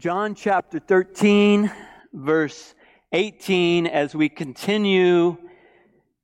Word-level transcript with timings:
John 0.00 0.34
chapter 0.34 0.78
13, 0.78 1.70
verse 2.14 2.74
18, 3.12 3.86
as 3.86 4.14
we 4.14 4.30
continue 4.30 5.36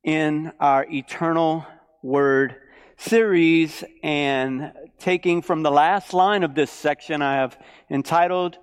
in 0.02 0.50
our 0.60 0.86
Eternal 0.88 1.66
Word 2.02 2.56
series 2.96 3.84
and 4.02 4.72
taking 4.98 5.42
from 5.42 5.62
the 5.62 5.70
last 5.70 6.14
line 6.14 6.42
of 6.42 6.54
this 6.54 6.70
section, 6.70 7.20
I 7.20 7.34
have 7.34 7.58
entitled 7.90 8.56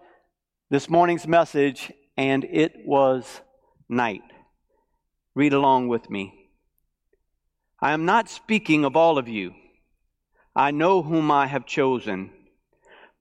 this 0.71 0.89
morning's 0.89 1.27
message, 1.27 1.91
And 2.18 2.43
It 2.45 2.73
Was 2.84 3.41
Night. 3.88 4.23
Read 5.36 5.54
along 5.54 5.89
with 5.89 6.09
me. 6.09 6.50
I 7.80 7.91
am 7.91 8.05
not 8.05 8.30
speaking 8.30 8.84
of 8.84 8.95
all 8.95 9.20
of 9.20 9.27
you. 9.27 9.54
I 10.55 10.71
know 10.71 11.04
whom 11.04 11.30
I 11.30 11.45
have 11.45 11.68
chosen 11.68 12.32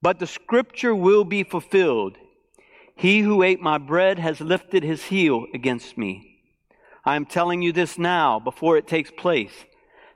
but 0.03 0.19
the 0.19 0.27
scripture 0.27 0.93
will 0.93 1.23
be 1.23 1.43
fulfilled. 1.43 2.17
He 2.93 3.21
who 3.21 3.41
ate 3.41 3.61
my 3.61 3.77
bread 3.77 4.19
has 4.19 4.41
lifted 4.41 4.83
his 4.83 5.05
heel 5.05 5.45
against 5.53 5.97
me. 5.97 6.41
I 7.05 7.15
am 7.15 7.25
telling 7.25 7.61
you 7.61 7.71
this 7.71 7.97
now 7.97 8.37
before 8.37 8.75
it 8.75 8.85
takes 8.85 9.11
place, 9.11 9.53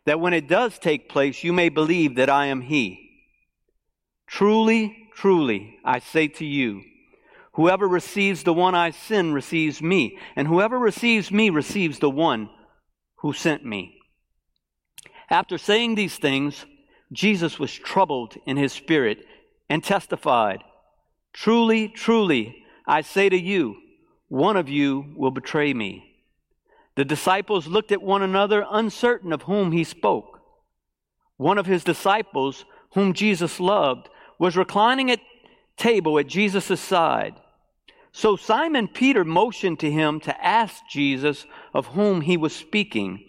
that 0.05 0.19
when 0.19 0.33
it 0.33 0.49
does 0.49 0.77
take 0.77 1.07
place, 1.07 1.41
you 1.41 1.53
may 1.53 1.69
believe 1.69 2.15
that 2.15 2.29
I 2.29 2.47
am 2.47 2.59
he. 2.59 3.11
Truly, 4.27 5.07
truly, 5.15 5.79
I 5.85 5.99
say 5.99 6.27
to 6.27 6.45
you, 6.45 6.81
whoever 7.53 7.87
receives 7.87 8.43
the 8.43 8.53
one 8.53 8.75
I 8.75 8.91
send 8.91 9.33
receives 9.33 9.81
me, 9.81 10.17
and 10.35 10.49
whoever 10.49 10.77
receives 10.77 11.31
me 11.31 11.49
receives 11.49 11.99
the 11.99 12.09
one 12.09 12.49
who 13.19 13.31
sent 13.31 13.63
me. 13.65 13.99
After 15.29 15.57
saying 15.57 15.95
these 15.95 16.17
things, 16.17 16.65
Jesus 17.13 17.57
was 17.57 17.71
troubled 17.73 18.35
in 18.45 18.57
his 18.57 18.73
spirit 18.73 19.25
and 19.69 19.83
testified, 19.83 20.63
Truly, 21.33 21.87
truly, 21.87 22.63
I 22.87 23.01
say 23.01 23.29
to 23.29 23.39
you, 23.39 23.77
one 24.27 24.57
of 24.57 24.69
you 24.69 25.13
will 25.15 25.31
betray 25.31 25.73
me. 25.73 26.15
The 26.95 27.05
disciples 27.05 27.67
looked 27.67 27.91
at 27.91 28.01
one 28.01 28.23
another, 28.23 28.65
uncertain 28.69 29.31
of 29.31 29.43
whom 29.43 29.71
he 29.71 29.83
spoke. 29.83 30.39
One 31.37 31.57
of 31.57 31.67
his 31.67 31.83
disciples, 31.83 32.65
whom 32.93 33.13
Jesus 33.13 33.59
loved, 33.59 34.09
was 34.39 34.57
reclining 34.57 35.11
at 35.11 35.19
table 35.77 36.17
at 36.17 36.27
Jesus' 36.27 36.81
side. 36.81 37.35
So 38.11 38.35
Simon 38.35 38.87
Peter 38.87 39.23
motioned 39.23 39.79
to 39.81 39.91
him 39.91 40.19
to 40.21 40.43
ask 40.43 40.81
Jesus 40.89 41.45
of 41.73 41.87
whom 41.87 42.21
he 42.21 42.35
was 42.35 42.55
speaking. 42.55 43.23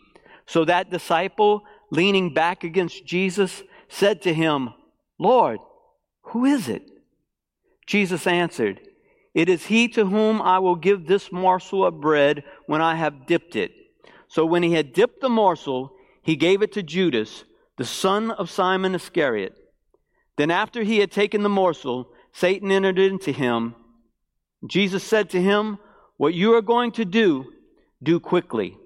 So 0.46 0.64
that 0.64 0.90
disciple, 0.90 1.64
leaning 1.90 2.32
back 2.32 2.64
against 2.64 3.04
Jesus, 3.04 3.62
said 3.88 4.22
to 4.22 4.32
him, 4.32 4.70
Lord, 5.18 5.58
who 6.28 6.44
is 6.44 6.68
it? 6.68 6.82
Jesus 7.86 8.26
answered, 8.26 8.80
It 9.34 9.48
is 9.48 9.66
he 9.66 9.88
to 9.88 10.06
whom 10.06 10.42
I 10.42 10.58
will 10.58 10.76
give 10.76 11.06
this 11.06 11.32
morsel 11.32 11.84
of 11.84 12.00
bread 12.00 12.44
when 12.66 12.82
I 12.82 12.96
have 12.96 13.26
dipped 13.26 13.56
it. 13.56 13.72
So 14.28 14.44
when 14.44 14.62
he 14.62 14.72
had 14.72 14.92
dipped 14.92 15.20
the 15.20 15.30
morsel, 15.30 15.92
he 16.22 16.36
gave 16.36 16.60
it 16.60 16.72
to 16.72 16.82
Judas, 16.82 17.44
the 17.78 17.84
son 17.84 18.30
of 18.30 18.50
Simon 18.50 18.94
Iscariot. 18.94 19.56
Then 20.36 20.50
after 20.50 20.82
he 20.82 20.98
had 20.98 21.10
taken 21.10 21.42
the 21.42 21.48
morsel, 21.48 22.10
Satan 22.32 22.70
entered 22.70 22.98
into 22.98 23.32
him. 23.32 23.74
Jesus 24.66 25.02
said 25.02 25.30
to 25.30 25.40
him, 25.40 25.78
What 26.18 26.34
you 26.34 26.54
are 26.54 26.62
going 26.62 26.92
to 26.92 27.04
do, 27.04 27.46
do 28.02 28.20
quickly. 28.20 28.76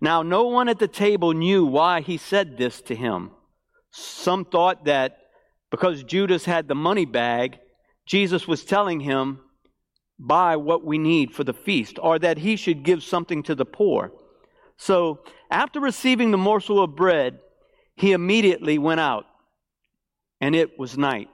Now, 0.00 0.22
no 0.22 0.44
one 0.44 0.68
at 0.68 0.78
the 0.78 0.88
table 0.88 1.32
knew 1.32 1.64
why 1.64 2.00
he 2.00 2.16
said 2.16 2.56
this 2.56 2.80
to 2.82 2.94
him. 2.94 3.32
Some 3.90 4.44
thought 4.44 4.84
that 4.86 5.18
because 5.70 6.02
Judas 6.02 6.44
had 6.44 6.68
the 6.68 6.74
money 6.74 7.04
bag, 7.04 7.58
Jesus 8.06 8.48
was 8.48 8.64
telling 8.64 9.00
him, 9.00 9.40
buy 10.18 10.56
what 10.56 10.84
we 10.84 10.98
need 10.98 11.32
for 11.32 11.44
the 11.44 11.52
feast, 11.52 11.98
or 12.02 12.18
that 12.18 12.38
he 12.38 12.56
should 12.56 12.82
give 12.82 13.02
something 13.02 13.42
to 13.44 13.54
the 13.54 13.64
poor. 13.64 14.12
So, 14.76 15.20
after 15.50 15.80
receiving 15.80 16.30
the 16.30 16.38
morsel 16.38 16.82
of 16.82 16.96
bread, 16.96 17.40
he 17.96 18.12
immediately 18.12 18.78
went 18.78 19.00
out, 19.00 19.26
and 20.40 20.54
it 20.54 20.78
was 20.78 20.96
night. 20.96 21.28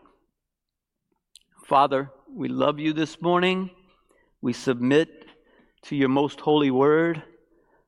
Father, 1.66 2.10
we 2.28 2.48
love 2.48 2.78
you 2.78 2.92
this 2.92 3.20
morning. 3.22 3.70
We 4.41 4.53
submit 4.53 5.08
to 5.82 5.97
your 5.97 6.08
most 6.08 6.41
holy 6.41 6.70
word. 6.70 7.22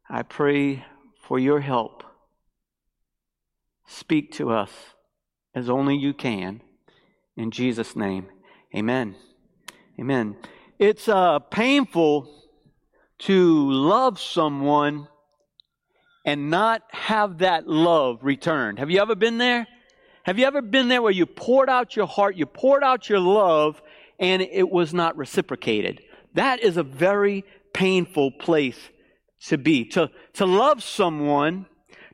I 0.09 0.23
pray 0.23 0.85
for 1.23 1.39
your 1.39 1.61
help. 1.61 2.05
Speak 3.87 4.33
to 4.33 4.51
us 4.51 4.71
as 5.57 5.71
only 5.71 5.97
you 5.97 6.13
can. 6.13 6.61
In 7.37 7.51
Jesus' 7.51 7.97
name, 7.97 8.27
amen. 8.77 9.17
Amen. 9.99 10.37
It's 10.79 11.09
uh, 11.09 11.39
painful 11.39 12.31
to 13.21 13.71
love 13.73 14.21
someone 14.21 15.09
and 16.27 16.51
not 16.51 16.83
have 16.91 17.39
that 17.39 17.67
love 17.67 18.19
returned. 18.23 18.79
Have 18.79 18.91
you 18.91 19.01
ever 19.01 19.15
been 19.15 19.39
there? 19.39 19.67
Have 20.25 20.39
you 20.39 20.45
ever 20.45 20.61
been 20.61 20.89
there 20.89 21.01
where 21.01 21.13
you 21.13 21.25
poured 21.25 21.71
out 21.71 21.97
your 21.97 22.07
heart, 22.07 22.37
you 22.37 22.45
poured 22.45 22.83
out 22.83 23.09
your 23.09 23.21
love, 23.21 23.81
and 24.19 24.43
it 24.43 24.69
was 24.69 24.93
not 24.93 25.17
reciprocated? 25.17 26.03
That 26.35 26.61
is 26.61 26.77
a 26.77 26.83
very 26.83 27.45
painful 27.73 28.33
place 28.33 28.79
to 29.47 29.57
be. 29.57 29.87
To, 29.91 30.11
to 30.35 30.45
love 30.45 30.83
someone, 30.83 31.67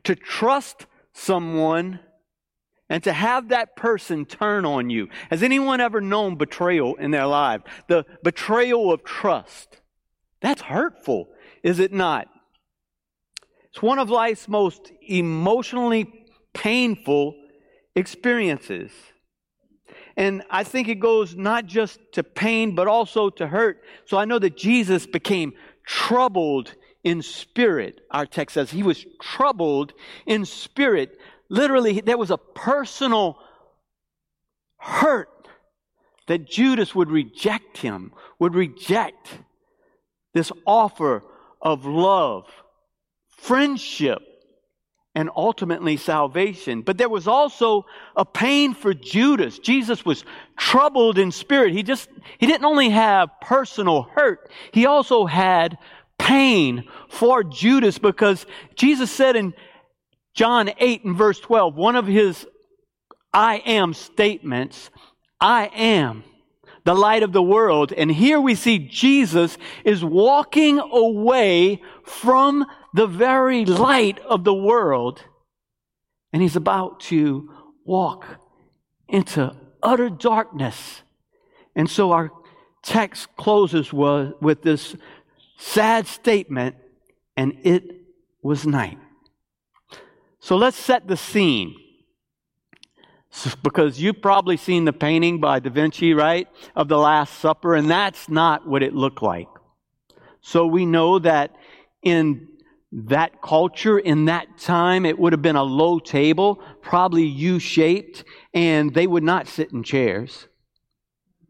to 0.05 0.15
trust 0.15 0.87
someone, 1.13 1.99
and 2.93 3.03
to 3.05 3.13
have 3.15 3.49
that 3.49 3.75
person 3.75 4.27
turn 4.27 4.67
on 4.67 4.91
you. 4.91 5.09
Has 5.31 5.43
anyone 5.43 5.81
ever 5.81 6.03
known 6.03 6.37
betrayal 6.37 6.95
in 6.97 7.11
their 7.11 7.25
life? 7.25 7.63
The 7.89 8.05
betrayal 8.23 8.93
of 8.93 9.03
trust. 9.03 9.81
That's 10.43 10.61
hurtful, 10.61 11.31
is 11.63 11.81
it 11.81 11.91
not? 11.95 12.29
It's 13.71 13.81
one 13.81 13.99
of 13.99 14.11
life's 14.11 14.47
most 14.47 14.93
emotionally 15.09 16.27
painful 16.53 17.35
experiences. 17.97 18.91
And 20.15 20.43
I 20.51 20.63
think 20.63 20.89
it 20.89 21.01
goes 21.01 21.35
not 21.35 21.65
just 21.65 21.99
to 22.13 22.23
pain, 22.23 22.75
but 22.75 22.89
also 22.89 23.31
to 23.31 23.47
hurt. 23.47 23.83
So 24.05 24.19
I 24.19 24.27
know 24.27 24.39
that 24.39 24.59
Jesus 24.59 25.07
became 25.07 25.55
troubled 25.87 26.75
in 27.05 27.23
spirit. 27.23 28.03
Our 28.11 28.27
text 28.27 28.53
says 28.53 28.71
he 28.71 28.83
was 28.83 29.07
troubled 29.19 29.95
in 30.27 30.45
spirit. 30.45 31.19
Literally, 31.53 32.01
there 32.01 32.17
was 32.17 32.31
a 32.31 32.39
personal 32.39 33.39
hurt 34.79 35.29
that 36.27 36.49
Judas 36.49 36.95
would 36.95 37.11
reject 37.11 37.77
him, 37.77 38.13
would 38.39 38.55
reject 38.55 39.29
this 40.33 40.51
offer 40.67 41.23
of 41.61 41.85
love, 41.85 42.47
friendship, 43.29 44.23
and 45.15 45.29
ultimately 45.37 45.99
salvation. 45.99 46.81
But 46.81 46.97
there 46.97 47.11
was 47.11 47.29
also 47.29 47.85
a 48.17 48.25
pain 48.25 48.73
for 48.73 48.95
Judas. 48.95 49.59
Jesus 49.59 50.07
was 50.07 50.25
troubled 50.57 51.19
in 51.19 51.31
spirit. 51.31 51.75
He 51.75 51.83
just, 51.83 52.09
he 52.39 52.47
didn't 52.47 52.65
only 52.65 52.89
have 52.89 53.29
personal 53.43 54.05
hurt, 54.15 54.51
he 54.73 54.87
also 54.87 55.27
had 55.27 55.77
pain 56.17 56.89
for 57.11 57.45
Judas 57.45 57.99
because 57.99 58.47
Jesus 58.75 59.11
said 59.11 59.37
in 59.37 59.53
John 60.35 60.71
8 60.79 61.05
and 61.05 61.17
verse 61.17 61.41
12, 61.41 61.75
one 61.75 61.97
of 61.97 62.07
his 62.07 62.47
I 63.33 63.57
am 63.67 63.95
statements, 63.95 64.91
I 65.41 65.67
am 65.75 66.25
the 66.85 66.95
light 66.95 67.23
of 67.23 67.33
the 67.33 67.43
world. 67.43 67.93
And 67.93 68.11
here 68.11 68.41
we 68.41 68.55
see 68.55 68.79
Jesus 68.79 69.57
is 69.85 70.05
walking 70.05 70.79
away 70.79 71.81
from 72.05 72.67
the 72.95 73.07
very 73.07 73.65
light 73.65 74.19
of 74.21 74.45
the 74.45 74.55
world. 74.55 75.23
And 76.33 76.43
he's 76.43 76.57
about 76.57 77.01
to 77.01 77.51
walk 77.85 78.27
into 79.09 79.55
utter 79.83 80.11
darkness. 80.11 81.03
And 81.75 81.89
so 81.89 82.13
our 82.13 82.31
text 82.83 83.29
closes 83.37 83.93
with 83.93 84.63
this 84.63 84.97
sad 85.57 86.07
statement, 86.07 86.77
and 87.37 87.59
it 87.63 87.85
was 88.43 88.67
night. 88.67 88.99
So 90.43 90.57
let's 90.57 90.77
set 90.77 91.07
the 91.07 91.17
scene. 91.17 91.77
Because 93.63 94.01
you've 94.01 94.21
probably 94.21 94.57
seen 94.57 94.85
the 94.85 94.93
painting 94.93 95.41
by 95.41 95.61
Da 95.61 95.71
Vinci, 95.71 96.15
right? 96.15 96.49
Of 96.75 96.89
the 96.89 96.99
Last 96.99 97.39
Supper, 97.39 97.77
and 97.77 97.89
that's 97.89 98.29
not 98.29 98.67
what 98.67 98.83
it 98.83 98.93
looked 98.93 99.23
like. 99.23 99.47
So 100.41 100.67
we 100.67 100.85
know 100.85 101.21
that 101.21 101.55
in 102.03 102.49
that 102.91 103.41
culture, 103.41 104.01
in 104.01 104.25
that 104.25 104.59
time, 104.59 105.07
it 105.07 105.17
would 105.17 105.33
have 105.33 105.43
been 105.43 105.57
a 105.57 105.63
low 105.63 106.01
table, 106.01 106.61
probably 106.83 107.25
U 107.25 107.61
shaped, 107.61 108.25
and 108.53 108.93
they 108.93 109.07
would 109.07 109.23
not 109.23 109.47
sit 109.47 109.73
in 109.73 109.85
chairs. 109.85 110.49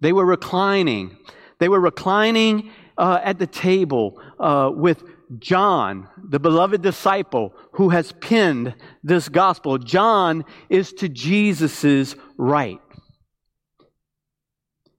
They 0.00 0.12
were 0.12 0.27
reclining. 0.27 1.17
They 1.59 1.71
were 1.71 1.81
reclining 1.81 2.71
uh, 2.99 3.21
at 3.25 3.38
the 3.38 3.47
table 3.47 4.21
uh, 4.38 4.71
with 4.73 5.03
John, 5.38 6.09
the 6.29 6.39
beloved 6.41 6.83
disciple 6.83 7.55
who 7.73 7.91
has 7.91 8.13
penned 8.13 8.75
this 9.03 9.29
gospel. 9.29 9.79
John 9.79 10.45
is 10.69 10.93
to 10.95 11.09
Jesus' 11.09 12.15
right. 12.37 12.81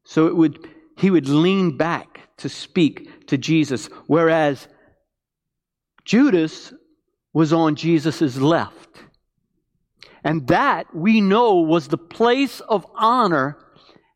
So 0.04 0.28
it 0.28 0.36
would, 0.36 0.68
he 0.98 1.10
would 1.10 1.28
lean 1.28 1.78
back 1.78 2.22
to 2.38 2.50
speak 2.50 3.28
to 3.28 3.38
Jesus, 3.38 3.88
whereas 4.08 4.68
Judas 6.06 6.74
was 7.34 7.54
on 7.54 7.76
Jesus' 7.76 8.38
left. 8.38 9.04
And 10.24 10.48
that 10.48 10.94
we 10.96 11.20
know 11.22 11.56
was 11.56 11.88
the 11.88 11.98
place 11.98 12.60
of 12.62 12.86
honor 12.96 13.58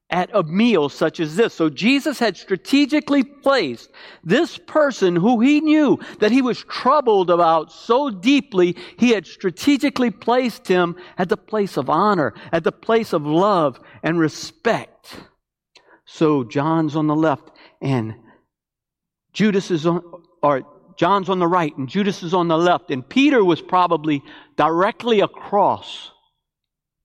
at 0.09 0.29
a 0.33 0.41
meal 0.43 0.87
such 0.87 1.19
as 1.19 1.35
this. 1.35 1.53
So 1.53 1.69
Jesus 1.69 2.17
had 2.19 2.37
strategically 2.37 3.23
placed 3.23 3.91
this 4.23 4.57
person 4.57 5.15
who 5.15 5.41
he 5.41 5.59
knew 5.59 5.99
that 6.19 6.31
he 6.31 6.41
was 6.41 6.63
troubled 6.63 7.29
about 7.29 7.71
so 7.71 8.09
deeply, 8.09 8.77
he 8.97 9.09
had 9.09 9.27
strategically 9.27 10.09
placed 10.09 10.67
him 10.67 10.95
at 11.17 11.27
the 11.27 11.37
place 11.37 11.75
of 11.75 11.89
honor, 11.89 12.33
at 12.53 12.63
the 12.63 12.71
place 12.71 13.11
of 13.11 13.25
love 13.25 13.79
and 14.01 14.17
respect. 14.17 15.17
So 16.05 16.45
John's 16.45 16.95
on 16.95 17.07
the 17.07 17.15
left 17.15 17.51
and 17.81 18.15
Judas 19.33 19.71
is 19.71 19.85
on, 19.85 20.01
or 20.41 20.63
John's 20.97 21.29
on 21.29 21.39
the 21.39 21.47
right 21.47 21.75
and 21.77 21.89
Judas 21.89 22.23
is 22.23 22.33
on 22.33 22.47
the 22.47 22.57
left. 22.57 22.91
And 22.91 23.07
Peter 23.07 23.43
was 23.43 23.61
probably 23.61 24.23
directly 24.55 25.19
across 25.19 26.11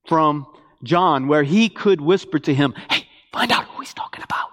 from 0.06 0.46
John 0.82 1.28
where 1.28 1.42
he 1.42 1.68
could 1.68 2.00
whisper 2.00 2.38
to 2.40 2.54
him, 2.54 2.74
Hey, 2.90 3.06
find 3.32 3.50
out 3.52 3.64
who 3.66 3.80
he's 3.80 3.94
talking 3.94 4.22
about. 4.22 4.50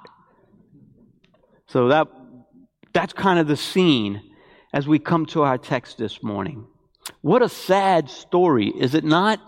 So 1.68 1.90
that, 1.90 2.08
that's 2.94 3.14
kind 3.14 3.40
of 3.40 3.48
the 3.48 3.58
scene 3.58 4.22
as 4.74 4.88
we 4.88 5.00
come 5.00 5.26
to 5.28 5.44
our 5.44 5.58
text 5.58 5.98
this 5.98 6.24
morning. 6.24 6.66
What 7.22 7.42
a 7.42 7.50
sad 7.50 8.10
story, 8.10 8.70
is 8.70 8.96
it 8.96 9.04
not? 9.04 9.40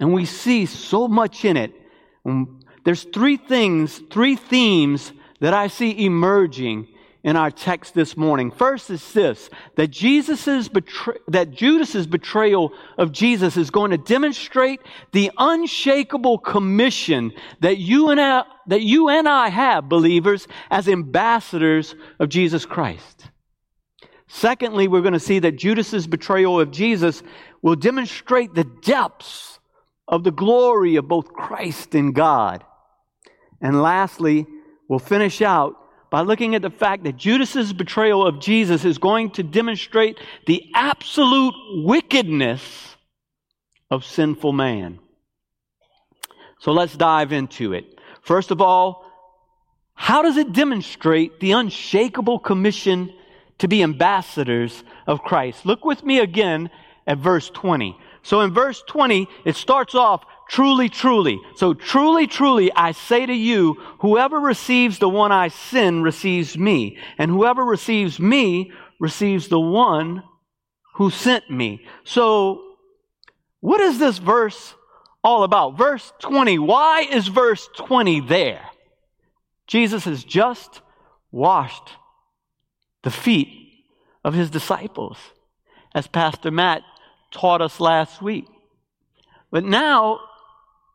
And 0.00 0.12
we 0.12 0.24
see 0.24 0.66
so 0.66 1.08
much 1.08 1.44
in 1.44 1.56
it. 1.56 1.72
Um, 2.24 2.60
there's 2.84 3.04
three 3.04 3.36
things, 3.36 4.00
three 4.10 4.36
themes 4.36 5.12
that 5.40 5.54
I 5.54 5.68
see 5.68 6.04
emerging 6.04 6.88
in 7.24 7.36
our 7.36 7.50
text 7.50 7.94
this 7.94 8.16
morning. 8.16 8.50
First 8.50 8.90
is 8.90 9.12
this, 9.12 9.50
that 9.76 9.88
Jesus's 9.88 10.68
betray- 10.68 11.18
that 11.26 11.50
Judas's 11.50 12.06
betrayal 12.06 12.72
of 12.96 13.12
Jesus 13.12 13.56
is 13.56 13.70
going 13.70 13.90
to 13.90 13.98
demonstrate 13.98 14.80
the 15.12 15.30
unshakable 15.36 16.38
commission 16.38 17.32
that 17.60 17.78
you 17.78 18.10
and 18.10 18.20
I, 18.20 18.44
that 18.68 18.82
you 18.82 19.08
and 19.08 19.28
I 19.28 19.48
have, 19.48 19.88
believers, 19.88 20.46
as 20.70 20.88
ambassadors 20.88 21.94
of 22.20 22.28
Jesus 22.28 22.64
Christ. 22.64 23.30
Secondly, 24.28 24.88
we're 24.88 25.00
going 25.00 25.14
to 25.14 25.20
see 25.20 25.40
that 25.40 25.56
Judas's 25.56 26.06
betrayal 26.06 26.60
of 26.60 26.70
Jesus 26.70 27.22
will 27.62 27.76
demonstrate 27.76 28.54
the 28.54 28.64
depths 28.82 29.58
of 30.06 30.22
the 30.22 30.30
glory 30.30 30.96
of 30.96 31.08
both 31.08 31.32
Christ 31.32 31.94
and 31.94 32.14
God. 32.14 32.64
And 33.60 33.82
lastly, 33.82 34.46
we'll 34.88 34.98
finish 34.98 35.42
out 35.42 35.76
by 36.10 36.22
looking 36.22 36.54
at 36.54 36.62
the 36.62 36.70
fact 36.70 37.04
that 37.04 37.16
Judas's 37.16 37.72
betrayal 37.72 38.26
of 38.26 38.40
Jesus 38.40 38.84
is 38.84 38.98
going 38.98 39.30
to 39.32 39.42
demonstrate 39.42 40.18
the 40.46 40.64
absolute 40.74 41.54
wickedness 41.84 42.96
of 43.90 44.04
sinful 44.04 44.52
man. 44.52 44.98
So 46.60 46.72
let's 46.72 46.96
dive 46.96 47.32
into 47.32 47.72
it. 47.72 48.00
First 48.22 48.50
of 48.50 48.60
all, 48.60 49.04
how 49.94 50.22
does 50.22 50.36
it 50.36 50.52
demonstrate 50.52 51.40
the 51.40 51.52
unshakable 51.52 52.38
commission 52.38 53.12
to 53.58 53.68
be 53.68 53.82
ambassadors 53.82 54.84
of 55.06 55.22
Christ? 55.22 55.66
Look 55.66 55.84
with 55.84 56.04
me 56.04 56.20
again 56.20 56.70
at 57.06 57.18
verse 57.18 57.50
20. 57.50 57.98
So 58.22 58.40
in 58.42 58.52
verse 58.52 58.82
20, 58.86 59.28
it 59.44 59.56
starts 59.56 59.94
off 59.94 60.24
Truly, 60.48 60.88
truly. 60.88 61.40
So 61.56 61.74
truly, 61.74 62.26
truly, 62.26 62.72
I 62.72 62.92
say 62.92 63.26
to 63.26 63.34
you, 63.34 63.74
whoever 64.00 64.40
receives 64.40 64.98
the 64.98 65.08
one 65.08 65.30
I 65.30 65.48
send 65.48 66.02
receives 66.02 66.56
me. 66.56 66.98
And 67.18 67.30
whoever 67.30 67.64
receives 67.64 68.18
me 68.18 68.72
receives 68.98 69.48
the 69.48 69.60
one 69.60 70.22
who 70.94 71.10
sent 71.10 71.50
me. 71.50 71.86
So 72.04 72.62
what 73.60 73.80
is 73.80 73.98
this 73.98 74.18
verse 74.18 74.74
all 75.22 75.42
about? 75.42 75.76
Verse 75.76 76.12
20. 76.20 76.58
Why 76.58 77.02
is 77.02 77.28
verse 77.28 77.68
20 77.76 78.22
there? 78.22 78.64
Jesus 79.66 80.04
has 80.04 80.24
just 80.24 80.80
washed 81.30 81.90
the 83.02 83.10
feet 83.10 83.48
of 84.24 84.32
his 84.32 84.48
disciples, 84.48 85.18
as 85.94 86.06
Pastor 86.06 86.50
Matt 86.50 86.82
taught 87.30 87.60
us 87.60 87.80
last 87.80 88.22
week. 88.22 88.46
But 89.50 89.64
now 89.64 90.20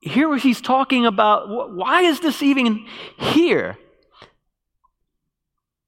here 0.04 0.36
he's 0.36 0.60
talking 0.60 1.06
about 1.06 1.50
why 1.74 2.02
is 2.02 2.20
this 2.20 2.44
even 2.44 2.86
here? 3.18 3.78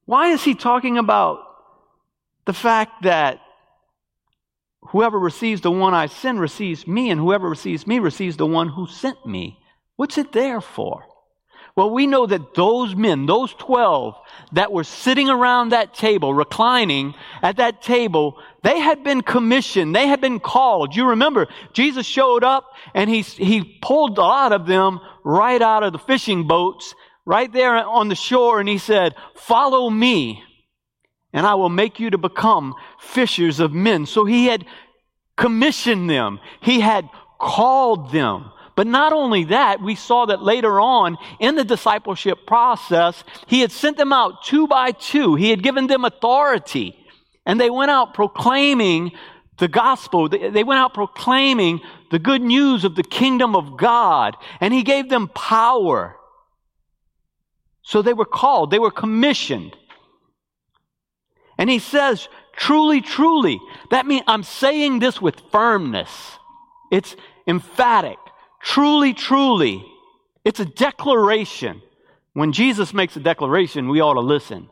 Why 0.06 0.30
is 0.30 0.44
he 0.44 0.56
talking 0.56 0.98
about 0.98 1.40
the 2.46 2.54
fact 2.54 3.04
that 3.04 3.42
whoever 4.90 5.20
receives 5.20 5.62
the 5.62 5.72
one 5.72 5.94
I 5.94 6.06
send 6.06 6.40
receives 6.40 6.88
me, 6.88 7.10
and 7.10 7.20
whoever 7.20 7.50
receives 7.50 7.86
me 7.86 8.00
receives 8.00 8.38
the 8.38 8.46
one 8.46 8.70
who 8.70 8.88
sent 8.88 9.26
me? 9.26 9.60
What's 9.98 10.18
it 10.18 10.32
there 10.32 10.62
for? 10.62 11.04
Well, 11.76 11.90
we 11.90 12.08
know 12.08 12.26
that 12.26 12.54
those 12.54 12.96
men, 12.96 13.26
those 13.26 13.54
12 13.54 14.16
that 14.54 14.72
were 14.72 14.86
sitting 14.86 15.30
around 15.30 15.70
that 15.70 15.94
table, 15.94 16.34
reclining 16.34 17.16
at 17.42 17.58
that 17.58 17.82
table, 17.82 18.38
they 18.64 18.80
had 18.80 19.04
been 19.04 19.22
commissioned. 19.22 19.94
They 19.94 20.08
had 20.08 20.22
been 20.22 20.40
called. 20.40 20.96
You 20.96 21.10
remember, 21.10 21.48
Jesus 21.74 22.06
showed 22.06 22.46
up 22.46 22.72
and 22.94 23.10
he, 23.10 23.22
he 23.22 23.78
pulled 23.82 24.18
a 24.18 24.22
lot 24.22 24.54
of 24.54 24.68
them 24.68 25.02
right 25.26 25.62
out 25.62 25.84
of 25.84 25.92
the 25.92 26.00
fishing 26.00 26.48
boats, 26.48 26.96
right 27.26 27.52
there 27.52 27.76
on 27.76 28.08
the 28.08 28.16
shore, 28.16 28.62
and 28.62 28.70
he 28.70 28.78
said, 28.78 29.14
follow 29.36 29.90
me 29.90 30.42
and 31.36 31.46
I 31.46 31.56
will 31.56 31.70
make 31.70 32.00
you 32.00 32.10
to 32.12 32.18
become 32.18 32.76
fishers 32.98 33.60
of 33.60 33.74
men. 33.74 34.06
So 34.06 34.24
he 34.24 34.46
had 34.46 34.66
commissioned 35.36 36.10
them. 36.10 36.40
He 36.62 36.80
had 36.80 37.10
called 37.42 38.14
them. 38.14 38.52
But 38.76 38.88
not 38.88 39.14
only 39.14 39.46
that, 39.46 39.82
we 39.82 39.96
saw 39.96 40.26
that 40.26 40.44
later 40.44 40.80
on 40.82 41.18
in 41.40 41.56
the 41.56 41.64
discipleship 41.64 42.46
process, 42.46 43.24
he 43.48 43.62
had 43.62 43.72
sent 43.72 43.98
them 43.98 44.12
out 44.12 44.44
two 44.44 44.68
by 44.68 44.92
two. 44.92 45.36
He 45.36 45.50
had 45.50 45.64
given 45.64 45.88
them 45.88 46.04
authority. 46.04 46.98
And 47.46 47.60
they 47.60 47.70
went 47.70 47.92
out 47.92 48.14
proclaiming 48.14 49.14
the 49.58 49.70
gospel. 49.70 50.28
They 50.28 50.64
went 50.64 50.80
out 50.80 50.94
proclaiming 50.94 51.80
the 52.12 52.20
good 52.20 52.42
news 52.42 52.84
of 52.84 52.96
the 52.96 53.04
kingdom 53.04 53.56
of 53.56 53.78
God. 53.78 54.36
And 54.60 54.74
he 54.74 54.84
gave 54.84 55.10
them 55.10 55.30
power. 55.30 56.18
So 57.82 58.02
they 58.02 58.14
were 58.14 58.26
called, 58.26 58.72
they 58.72 58.80
were 58.80 58.92
commissioned. 58.92 59.76
And 61.58 61.70
he 61.70 61.80
says, 61.80 62.28
truly, 62.58 63.00
truly. 63.00 63.60
That 63.92 64.06
means 64.06 64.24
I'm 64.28 64.44
saying 64.44 65.00
this 65.00 65.22
with 65.22 65.40
firmness. 65.52 66.10
It's 66.92 67.16
emphatic. 67.48 68.18
Truly, 68.66 69.14
truly. 69.14 69.86
It's 70.44 70.60
a 70.60 70.66
declaration. 70.66 71.84
When 72.34 72.52
Jesus 72.52 72.96
makes 72.96 73.16
a 73.16 73.20
declaration, 73.20 73.90
we 73.90 74.02
ought 74.02 74.16
to 74.16 74.22
listen. 74.22 74.70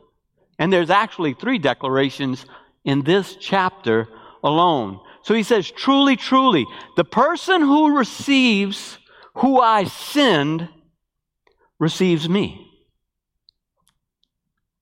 And 0.58 0.72
there's 0.72 0.90
actually 0.90 1.34
three 1.34 1.58
declarations 1.58 2.44
in 2.84 3.02
this 3.02 3.36
chapter 3.36 4.08
alone. 4.42 4.98
So 5.22 5.32
he 5.32 5.44
says, 5.44 5.70
truly, 5.70 6.16
truly, 6.16 6.66
the 6.96 7.04
person 7.04 7.60
who 7.60 7.96
receives 7.96 8.98
who 9.36 9.60
I 9.60 9.84
send 9.84 10.68
receives 11.78 12.28
me. 12.28 12.68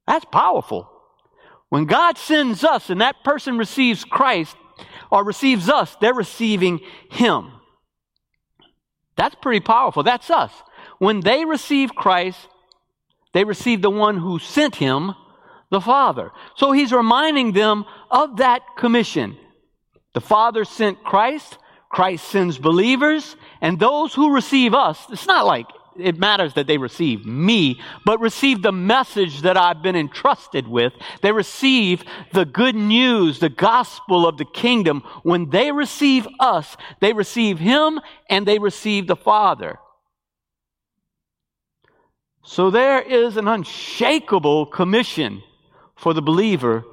That's 0.07 0.25
powerful. 0.25 0.91
When 1.69 1.85
God 1.85 2.17
sends 2.17 2.65
us 2.65 2.89
and 2.89 3.03
that 3.03 3.23
person 3.25 3.59
receives 3.59 4.05
Christ 4.05 4.57
or 5.11 5.23
receives 5.23 5.69
us, 5.69 5.97
they're 6.01 6.15
receiving 6.15 6.81
Him. 7.11 7.53
That's 9.17 9.35
pretty 9.37 9.61
powerful. 9.61 10.03
That's 10.03 10.31
us. 10.31 10.53
When 10.99 11.21
they 11.21 11.45
receive 11.45 11.95
Christ, 11.95 12.39
they 13.33 13.45
receive 13.45 13.83
the 13.83 13.91
one 13.91 14.19
who 14.19 14.39
sent 14.39 14.77
him, 14.77 15.15
the 15.71 15.81
Father. 15.81 16.31
So 16.57 16.73
he's 16.73 16.93
reminding 16.93 17.53
them 17.53 17.85
of 18.11 18.39
that 18.39 18.63
commission. 18.77 19.37
The 20.15 20.21
Father 20.21 20.65
sent 20.65 21.03
Christ, 21.03 21.59
Christ 21.89 22.27
sends 22.29 22.59
believers, 22.59 23.37
and 23.61 23.79
those 23.79 24.15
who 24.15 24.35
receive 24.35 24.75
us, 24.75 25.05
it's 25.11 25.27
not 25.27 25.47
like 25.47 25.67
it 25.99 26.19
matters 26.19 26.55
that 26.55 26.67
they 26.67 26.79
receive 26.79 27.27
me, 27.27 27.81
but 28.05 28.21
receive 28.21 28.63
the 28.63 28.73
message 28.73 29.43
that 29.43 29.57
I've 29.57 29.83
been 29.83 29.97
entrusted 29.97 30.67
with. 30.67 30.93
They 31.21 31.33
receive 31.33 32.05
the 32.33 32.45
good 32.45 32.75
news, 32.75 33.39
the 33.39 33.49
gospel 33.49 34.27
of 34.27 34.39
the 34.39 34.45
kingdom. 34.45 35.03
When 35.23 35.51
they 35.51 35.73
receive 35.73 36.27
us, 36.41 36.77
they 37.01 37.13
receive 37.13 37.59
Him 37.59 38.01
and 38.29 38.47
they 38.47 38.59
receive 38.59 39.07
the 39.07 39.17
Father. 39.17 39.79
So 42.45 42.71
there 42.71 43.01
is 43.01 43.37
an 43.37 43.47
unshakable 43.47 44.67
commission 44.67 45.43
for 45.97 46.13
the 46.13 46.23
believer 46.23 46.85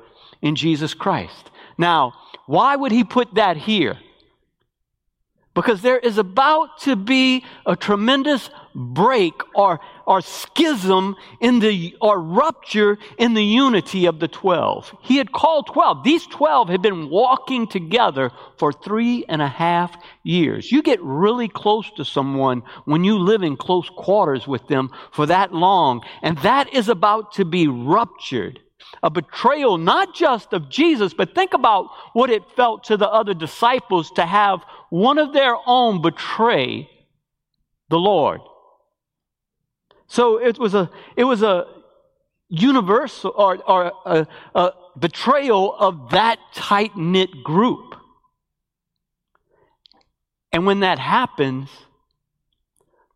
in 0.42 0.56
Jesus 0.56 0.94
Christ. 0.94 1.50
Now, 1.78 2.14
why 2.46 2.76
would 2.76 2.92
He 2.92 3.04
put 3.04 3.36
that 3.36 3.58
here? 3.58 3.98
Because 5.60 5.82
there 5.82 6.00
is 6.00 6.18
about 6.18 6.80
to 6.80 6.96
be 6.96 7.44
a 7.66 7.76
tremendous 7.76 8.50
break 8.74 9.34
or, 9.54 9.82
or 10.08 10.22
schism 10.22 11.18
in 11.42 11.60
the, 11.60 11.94
or 12.00 12.18
rupture 12.18 12.98
in 13.18 13.34
the 13.34 13.44
unity 13.44 14.06
of 14.06 14.22
the 14.22 14.30
12. 14.30 14.96
He 15.02 15.18
had 15.18 15.34
called 15.34 15.68
12. 15.68 16.06
These 16.06 16.28
12 16.28 16.70
had 16.70 16.82
been 16.82 17.10
walking 17.10 17.68
together 17.68 18.32
for 18.58 18.72
three 18.72 19.26
and 19.28 19.42
a 19.42 19.50
half 19.50 20.02
years. 20.24 20.72
You 20.72 20.82
get 20.82 21.04
really 21.04 21.50
close 21.50 21.92
to 21.98 22.06
someone 22.06 22.64
when 22.86 23.04
you 23.04 23.20
live 23.20 23.44
in 23.44 23.58
close 23.58 23.90
quarters 23.90 24.48
with 24.48 24.66
them 24.70 24.90
for 25.12 25.26
that 25.26 25.54
long, 25.54 26.06
and 26.22 26.38
that 26.38 26.74
is 26.74 26.88
about 26.88 27.34
to 27.34 27.44
be 27.44 27.68
ruptured 27.68 28.62
a 29.04 29.10
betrayal 29.10 29.78
not 29.78 30.16
just 30.16 30.54
of 30.54 30.70
Jesus, 30.70 31.14
but 31.14 31.36
think 31.36 31.54
about 31.54 31.90
what 32.14 32.30
it 32.30 32.44
felt 32.56 32.84
to 32.86 32.98
the 32.98 33.10
other 33.10 33.34
disciples 33.34 34.12
to 34.12 34.26
have 34.26 34.62
one 34.90 35.18
of 35.18 35.34
their 35.34 35.56
own 35.66 36.02
betray 36.02 36.90
the 37.90 38.00
Lord. 38.00 38.42
So 40.08 40.38
it 40.38 40.58
was 40.58 40.74
a, 40.74 40.90
it 41.16 41.24
was 41.24 41.44
a 41.44 41.68
universal 42.50 43.32
or, 43.36 43.58
or 43.58 43.94
a, 44.06 44.28
a 44.56 44.74
betrayal 44.98 45.76
of 45.76 46.12
that 46.12 46.40
tight 46.54 46.98
knit 46.98 47.44
group. 47.44 47.96
And 50.52 50.66
when 50.66 50.80
that 50.80 50.98
happens, 50.98 51.70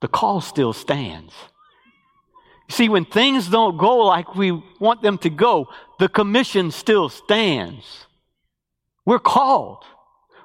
the 0.02 0.08
call 0.08 0.42
still 0.42 0.74
stands. 0.74 1.34
You 2.70 2.76
See, 2.76 2.90
when 2.90 3.06
things 3.06 3.48
don't 3.48 3.78
go 3.78 3.98
like 3.98 4.36
we 4.36 4.52
want 4.80 5.02
them 5.02 5.18
to 5.20 5.30
go, 5.30 5.68
the 5.98 6.10
commission 6.10 6.70
still 6.70 7.10
stands. 7.10 8.06
We're 9.06 9.20
called, 9.20 9.84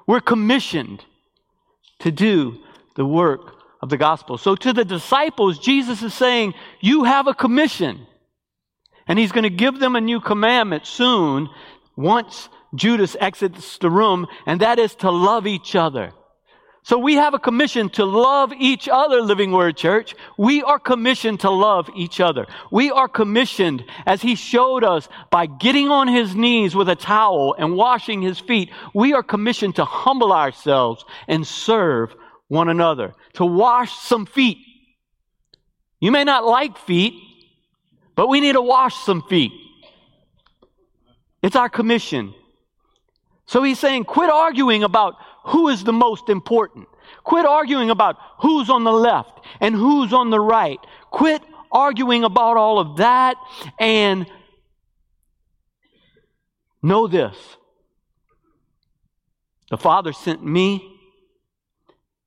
we're 0.07 0.19
commissioned 0.19 1.05
to 1.99 2.11
do 2.11 2.57
the 2.95 3.05
work 3.05 3.55
of 3.81 3.89
the 3.89 3.97
gospel. 3.97 4.37
So 4.37 4.55
to 4.55 4.73
the 4.73 4.85
disciples, 4.85 5.59
Jesus 5.59 6.01
is 6.01 6.13
saying, 6.13 6.53
You 6.81 7.03
have 7.03 7.27
a 7.27 7.33
commission. 7.33 8.05
And 9.07 9.17
he's 9.17 9.31
going 9.31 9.43
to 9.43 9.49
give 9.49 9.79
them 9.79 9.95
a 9.95 10.01
new 10.01 10.19
commandment 10.19 10.85
soon 10.85 11.49
once 11.95 12.49
Judas 12.75 13.15
exits 13.19 13.77
the 13.79 13.89
room, 13.89 14.27
and 14.45 14.61
that 14.61 14.77
is 14.77 14.93
to 14.95 15.09
love 15.09 15.47
each 15.47 15.75
other. 15.75 16.13
So 16.83 16.97
we 16.97 17.15
have 17.15 17.33
a 17.33 17.39
commission 17.39 17.89
to 17.89 18.05
love 18.05 18.53
each 18.57 18.87
other, 18.87 19.21
Living 19.21 19.51
Word 19.51 19.75
Church. 19.77 20.15
We 20.37 20.63
are 20.63 20.79
commissioned 20.79 21.41
to 21.41 21.49
love 21.49 21.89
each 21.95 22.19
other. 22.19 22.47
We 22.71 22.89
are 22.89 23.07
commissioned, 23.07 23.83
as 24.05 24.21
He 24.21 24.35
showed 24.35 24.83
us, 24.83 25.07
by 25.29 25.45
getting 25.45 25.89
on 25.89 26.07
His 26.07 26.35
knees 26.35 26.75
with 26.75 26.89
a 26.89 26.95
towel 26.95 27.55
and 27.59 27.75
washing 27.75 28.21
His 28.21 28.39
feet. 28.39 28.71
We 28.93 29.13
are 29.13 29.23
commissioned 29.23 29.75
to 29.75 29.85
humble 29.85 30.31
ourselves 30.31 31.03
and 31.27 31.45
serve 31.45 32.15
one 32.47 32.69
another, 32.69 33.13
to 33.33 33.45
wash 33.45 33.93
some 33.99 34.25
feet. 34.25 34.57
You 35.99 36.11
may 36.11 36.23
not 36.23 36.45
like 36.45 36.77
feet, 36.77 37.13
but 38.15 38.27
we 38.27 38.39
need 38.39 38.53
to 38.53 38.61
wash 38.61 38.95
some 38.95 39.21
feet. 39.23 39.51
It's 41.43 41.55
our 41.55 41.69
commission. 41.69 42.33
So 43.45 43.63
he's 43.63 43.79
saying, 43.79 44.05
quit 44.05 44.29
arguing 44.29 44.83
about 44.83 45.15
who 45.49 45.67
is 45.67 45.83
the 45.83 45.93
most 45.93 46.29
important. 46.29 46.87
Quit 47.23 47.45
arguing 47.45 47.89
about 47.89 48.17
who's 48.39 48.69
on 48.69 48.83
the 48.83 48.91
left 48.91 49.39
and 49.59 49.75
who's 49.75 50.13
on 50.13 50.29
the 50.29 50.39
right. 50.39 50.79
Quit 51.11 51.41
arguing 51.71 52.23
about 52.23 52.55
all 52.55 52.79
of 52.79 52.97
that 52.97 53.35
and 53.79 54.27
know 56.83 57.07
this. 57.07 57.35
The 59.71 59.77
Father 59.77 60.13
sent 60.13 60.43
me 60.43 60.97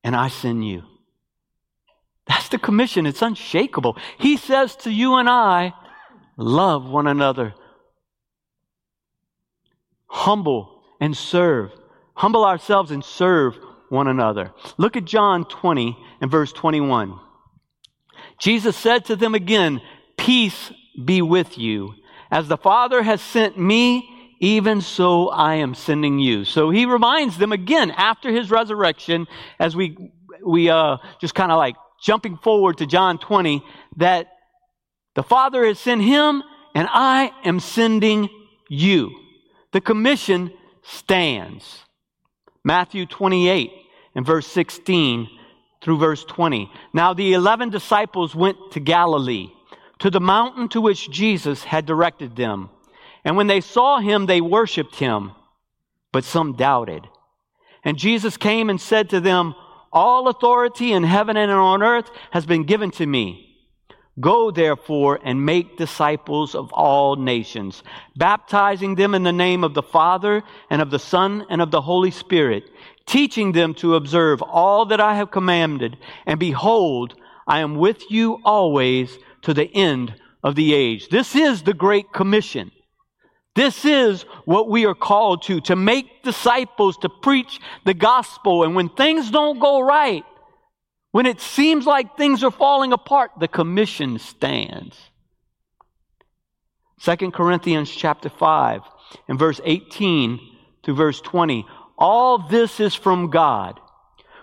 and 0.02 0.16
I 0.16 0.28
send 0.28 0.66
you. 0.66 0.82
That's 2.26 2.48
the 2.48 2.58
commission. 2.58 3.06
It's 3.06 3.22
unshakable. 3.22 3.96
He 4.18 4.36
says 4.36 4.74
to 4.76 4.90
you 4.90 5.14
and 5.14 5.28
I, 5.28 5.74
love 6.36 6.88
one 6.88 7.06
another. 7.06 7.54
Humble 10.06 10.82
and 11.00 11.16
serve. 11.16 11.70
Humble 12.14 12.44
ourselves 12.44 12.90
and 12.90 13.04
serve 13.04 13.58
one 13.88 14.08
another. 14.08 14.52
Look 14.78 14.96
at 14.96 15.04
John 15.04 15.44
20 15.44 15.96
and 16.20 16.30
verse 16.30 16.52
21. 16.52 17.18
Jesus 18.38 18.76
said 18.76 19.04
to 19.06 19.16
them 19.16 19.34
again, 19.34 19.80
Peace 20.16 20.72
be 21.04 21.22
with 21.22 21.58
you. 21.58 21.94
As 22.30 22.48
the 22.48 22.56
Father 22.56 23.02
has 23.02 23.20
sent 23.20 23.58
me, 23.58 24.08
even 24.40 24.80
so 24.80 25.28
I 25.28 25.56
am 25.56 25.74
sending 25.74 26.18
you. 26.18 26.44
So 26.44 26.70
he 26.70 26.86
reminds 26.86 27.38
them 27.38 27.52
again 27.52 27.90
after 27.90 28.32
his 28.32 28.50
resurrection, 28.50 29.26
as 29.58 29.76
we, 29.76 29.96
we 30.44 30.68
uh, 30.68 30.96
just 31.20 31.34
kind 31.34 31.52
of 31.52 31.58
like 31.58 31.76
jumping 32.02 32.36
forward 32.38 32.78
to 32.78 32.86
John 32.86 33.18
20, 33.18 33.62
that 33.98 34.28
the 35.14 35.22
Father 35.22 35.64
has 35.64 35.78
sent 35.78 36.02
him 36.02 36.42
and 36.74 36.88
I 36.90 37.32
am 37.44 37.60
sending 37.60 38.28
you. 38.68 39.10
The 39.72 39.80
commission 39.80 40.52
stands. 40.82 41.84
Matthew 42.64 43.06
28 43.06 43.72
and 44.14 44.24
verse 44.24 44.46
16 44.46 45.28
through 45.82 45.98
verse 45.98 46.24
20. 46.24 46.70
Now 46.92 47.12
the 47.12 47.32
eleven 47.32 47.70
disciples 47.70 48.34
went 48.34 48.56
to 48.72 48.80
Galilee, 48.80 49.48
to 49.98 50.10
the 50.10 50.20
mountain 50.20 50.68
to 50.70 50.80
which 50.80 51.10
Jesus 51.10 51.64
had 51.64 51.86
directed 51.86 52.36
them. 52.36 52.70
And 53.24 53.36
when 53.36 53.46
they 53.46 53.60
saw 53.60 53.98
him, 53.98 54.26
they 54.26 54.40
worshiped 54.40 54.96
him, 54.96 55.32
but 56.12 56.24
some 56.24 56.54
doubted. 56.54 57.06
And 57.84 57.98
Jesus 57.98 58.36
came 58.36 58.70
and 58.70 58.80
said 58.80 59.10
to 59.10 59.20
them, 59.20 59.54
All 59.92 60.28
authority 60.28 60.92
in 60.92 61.02
heaven 61.02 61.36
and 61.36 61.50
on 61.50 61.82
earth 61.82 62.10
has 62.30 62.46
been 62.46 62.64
given 62.64 62.90
to 62.92 63.06
me. 63.06 63.51
Go 64.20 64.50
therefore 64.50 65.18
and 65.24 65.46
make 65.46 65.78
disciples 65.78 66.54
of 66.54 66.70
all 66.72 67.16
nations, 67.16 67.82
baptizing 68.14 68.94
them 68.94 69.14
in 69.14 69.22
the 69.22 69.32
name 69.32 69.64
of 69.64 69.72
the 69.72 69.82
Father 69.82 70.42
and 70.68 70.82
of 70.82 70.90
the 70.90 70.98
Son 70.98 71.46
and 71.48 71.62
of 71.62 71.70
the 71.70 71.80
Holy 71.80 72.10
Spirit, 72.10 72.64
teaching 73.06 73.52
them 73.52 73.72
to 73.74 73.94
observe 73.94 74.42
all 74.42 74.84
that 74.86 75.00
I 75.00 75.14
have 75.14 75.30
commanded. 75.30 75.96
And 76.26 76.38
behold, 76.38 77.14
I 77.46 77.60
am 77.60 77.76
with 77.76 78.10
you 78.10 78.40
always 78.44 79.18
to 79.42 79.54
the 79.54 79.74
end 79.74 80.14
of 80.44 80.56
the 80.56 80.74
age. 80.74 81.08
This 81.08 81.34
is 81.34 81.62
the 81.62 81.74
Great 81.74 82.12
Commission. 82.12 82.70
This 83.54 83.84
is 83.84 84.22
what 84.44 84.68
we 84.68 84.86
are 84.86 84.94
called 84.94 85.42
to, 85.44 85.60
to 85.62 85.76
make 85.76 86.22
disciples, 86.22 86.96
to 86.98 87.08
preach 87.08 87.60
the 87.84 87.94
gospel. 87.94 88.64
And 88.64 88.74
when 88.74 88.88
things 88.88 89.30
don't 89.30 89.58
go 89.58 89.80
right, 89.80 90.24
when 91.12 91.26
it 91.26 91.40
seems 91.40 91.86
like 91.86 92.16
things 92.16 92.42
are 92.42 92.50
falling 92.50 92.92
apart, 92.92 93.30
the 93.38 93.48
commission 93.48 94.18
stands. 94.18 94.98
2 97.02 97.30
Corinthians 97.30 97.90
chapter 97.90 98.28
5 98.28 98.82
and 99.28 99.38
verse 99.38 99.60
18 99.64 100.40
to 100.82 100.94
verse 100.94 101.20
20. 101.20 101.66
All 101.98 102.38
this 102.38 102.80
is 102.80 102.94
from 102.94 103.30
God, 103.30 103.78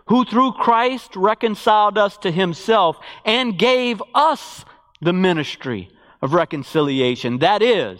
who 0.06 0.26
through 0.26 0.54
Christ 0.54 1.16
reconciled 1.16 1.98
us 1.98 2.18
to 2.18 2.32
himself 2.32 2.98
and 3.26 3.58
gave 3.58 4.02
us 4.14 4.64
the 5.02 5.14
ministry 5.14 5.90
of 6.22 6.34
reconciliation. 6.34 7.40
That 7.40 7.62
is, 7.62 8.00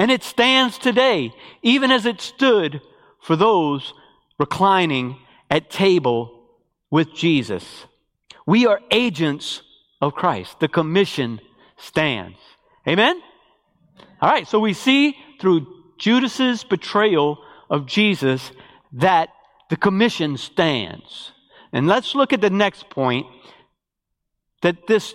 And 0.00 0.10
it 0.10 0.22
stands 0.22 0.78
today, 0.78 1.30
even 1.60 1.90
as 1.90 2.06
it 2.06 2.22
stood 2.22 2.80
for 3.20 3.36
those 3.36 3.92
reclining 4.38 5.18
at 5.50 5.68
table 5.68 6.40
with 6.90 7.12
Jesus. 7.12 7.84
We 8.46 8.66
are 8.66 8.80
agents 8.90 9.60
of 10.00 10.14
Christ. 10.14 10.58
The 10.58 10.68
commission 10.68 11.38
stands. 11.76 12.38
Amen? 12.88 13.20
All 14.22 14.30
right, 14.30 14.48
so 14.48 14.58
we 14.58 14.72
see 14.72 15.18
through 15.38 15.66
Judas's 15.98 16.64
betrayal 16.64 17.36
of 17.68 17.84
Jesus 17.84 18.52
that 18.94 19.28
the 19.68 19.76
commission 19.76 20.38
stands. 20.38 21.32
And 21.74 21.86
let's 21.86 22.14
look 22.14 22.32
at 22.32 22.40
the 22.40 22.48
next 22.48 22.88
point 22.88 23.26
that 24.62 24.86
this 24.86 25.14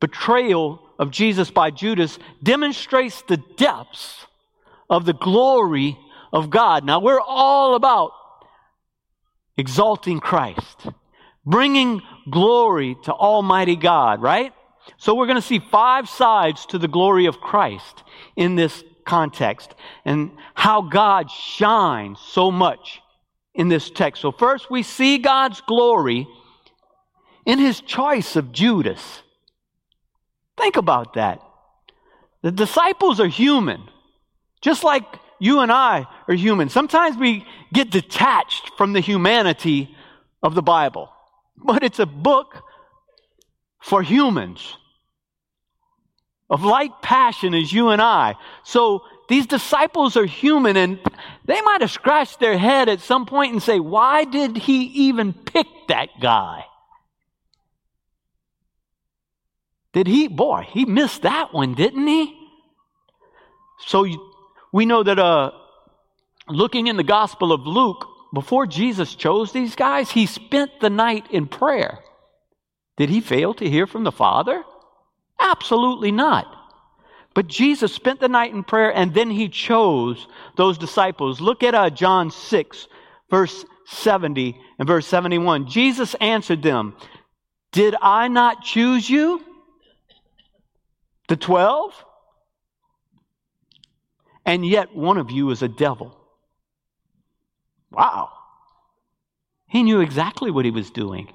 betrayal 0.00 0.83
of 0.98 1.10
Jesus 1.10 1.50
by 1.50 1.70
Judas 1.70 2.18
demonstrates 2.42 3.22
the 3.22 3.38
depths 3.56 4.26
of 4.88 5.04
the 5.04 5.12
glory 5.12 5.98
of 6.32 6.50
God. 6.50 6.84
Now, 6.84 7.00
we're 7.00 7.20
all 7.20 7.74
about 7.74 8.12
exalting 9.56 10.20
Christ, 10.20 10.88
bringing 11.44 12.02
glory 12.30 12.96
to 13.04 13.12
Almighty 13.12 13.76
God, 13.76 14.20
right? 14.20 14.52
So 14.98 15.14
we're 15.14 15.26
going 15.26 15.40
to 15.40 15.42
see 15.42 15.60
five 15.60 16.08
sides 16.08 16.66
to 16.66 16.78
the 16.78 16.88
glory 16.88 17.26
of 17.26 17.40
Christ 17.40 18.02
in 18.36 18.56
this 18.56 18.84
context 19.04 19.74
and 20.04 20.30
how 20.54 20.82
God 20.82 21.30
shines 21.30 22.18
so 22.20 22.50
much 22.50 23.00
in 23.54 23.68
this 23.68 23.90
text. 23.90 24.22
So 24.22 24.32
first 24.32 24.70
we 24.70 24.82
see 24.82 25.18
God's 25.18 25.60
glory 25.60 26.26
in 27.46 27.58
his 27.58 27.80
choice 27.80 28.36
of 28.36 28.52
Judas. 28.52 29.22
Think 30.56 30.76
about 30.76 31.14
that. 31.14 31.40
The 32.42 32.52
disciples 32.52 33.20
are 33.20 33.26
human, 33.26 33.82
just 34.60 34.84
like 34.84 35.04
you 35.38 35.60
and 35.60 35.72
I 35.72 36.06
are 36.28 36.34
human. 36.34 36.68
Sometimes 36.68 37.16
we 37.16 37.46
get 37.72 37.90
detached 37.90 38.70
from 38.76 38.92
the 38.92 39.00
humanity 39.00 39.94
of 40.42 40.54
the 40.54 40.62
Bible, 40.62 41.10
but 41.56 41.82
it's 41.82 41.98
a 41.98 42.06
book 42.06 42.62
for 43.80 44.02
humans 44.02 44.76
of 46.50 46.62
like 46.62 47.02
passion 47.02 47.54
as 47.54 47.72
you 47.72 47.88
and 47.88 48.00
I. 48.00 48.36
So 48.62 49.02
these 49.28 49.46
disciples 49.46 50.16
are 50.16 50.26
human 50.26 50.76
and 50.76 50.98
they 51.46 51.60
might 51.62 51.80
have 51.80 51.90
scratched 51.90 52.40
their 52.40 52.58
head 52.58 52.88
at 52.88 53.00
some 53.00 53.26
point 53.26 53.52
and 53.52 53.62
say, 53.62 53.80
why 53.80 54.24
did 54.24 54.56
he 54.56 54.84
even 55.08 55.32
pick 55.32 55.66
that 55.88 56.08
guy? 56.20 56.64
Did 59.94 60.08
he? 60.08 60.26
Boy, 60.26 60.66
he 60.70 60.84
missed 60.84 61.22
that 61.22 61.54
one, 61.54 61.74
didn't 61.74 62.06
he? 62.06 62.36
So 63.86 64.06
we 64.72 64.86
know 64.86 65.04
that 65.04 65.18
uh, 65.18 65.52
looking 66.48 66.88
in 66.88 66.96
the 66.96 67.04
Gospel 67.04 67.52
of 67.52 67.66
Luke, 67.66 68.06
before 68.34 68.66
Jesus 68.66 69.14
chose 69.14 69.52
these 69.52 69.76
guys, 69.76 70.10
he 70.10 70.26
spent 70.26 70.80
the 70.80 70.90
night 70.90 71.30
in 71.30 71.46
prayer. 71.46 72.00
Did 72.96 73.08
he 73.08 73.20
fail 73.20 73.54
to 73.54 73.70
hear 73.70 73.86
from 73.86 74.02
the 74.02 74.12
Father? 74.12 74.64
Absolutely 75.38 76.10
not. 76.10 76.46
But 77.32 77.46
Jesus 77.46 77.92
spent 77.92 78.18
the 78.18 78.28
night 78.28 78.52
in 78.52 78.64
prayer 78.64 78.92
and 78.92 79.14
then 79.14 79.30
he 79.30 79.48
chose 79.48 80.26
those 80.56 80.76
disciples. 80.76 81.40
Look 81.40 81.62
at 81.62 81.74
uh, 81.74 81.90
John 81.90 82.32
6, 82.32 82.88
verse 83.30 83.64
70 83.86 84.56
and 84.80 84.88
verse 84.88 85.06
71. 85.06 85.68
Jesus 85.68 86.14
answered 86.14 86.62
them, 86.62 86.96
Did 87.70 87.94
I 88.02 88.26
not 88.26 88.62
choose 88.62 89.08
you? 89.08 89.40
The 91.28 91.36
12? 91.36 92.04
And 94.46 94.66
yet 94.66 94.94
one 94.94 95.16
of 95.16 95.30
you 95.30 95.50
is 95.50 95.62
a 95.62 95.68
devil. 95.68 96.16
Wow. 97.90 98.30
He 99.68 99.82
knew 99.82 100.00
exactly 100.00 100.50
what 100.50 100.64
he 100.64 100.70
was 100.70 100.90
doing. 100.90 101.32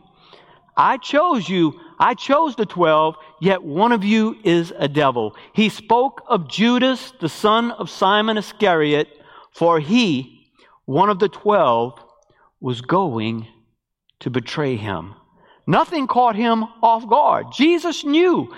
I 0.77 0.97
chose 0.97 1.49
you, 1.49 1.79
I 1.99 2.13
chose 2.13 2.55
the 2.55 2.65
12, 2.65 3.15
yet 3.41 3.63
one 3.63 3.91
of 3.91 4.05
you 4.05 4.37
is 4.45 4.71
a 4.77 4.87
devil. 4.87 5.35
He 5.53 5.67
spoke 5.67 6.23
of 6.27 6.47
Judas, 6.47 7.11
the 7.19 7.27
son 7.27 7.71
of 7.71 7.89
Simon 7.89 8.37
Iscariot, 8.37 9.09
for 9.51 9.81
he, 9.81 10.47
one 10.85 11.09
of 11.09 11.19
the 11.19 11.27
12, 11.27 11.99
was 12.61 12.79
going 12.79 13.47
to 14.21 14.29
betray 14.29 14.77
him. 14.77 15.15
Nothing 15.67 16.07
caught 16.07 16.35
him 16.35 16.63
off 16.81 17.07
guard. 17.07 17.47
Jesus 17.53 18.05
knew 18.05 18.53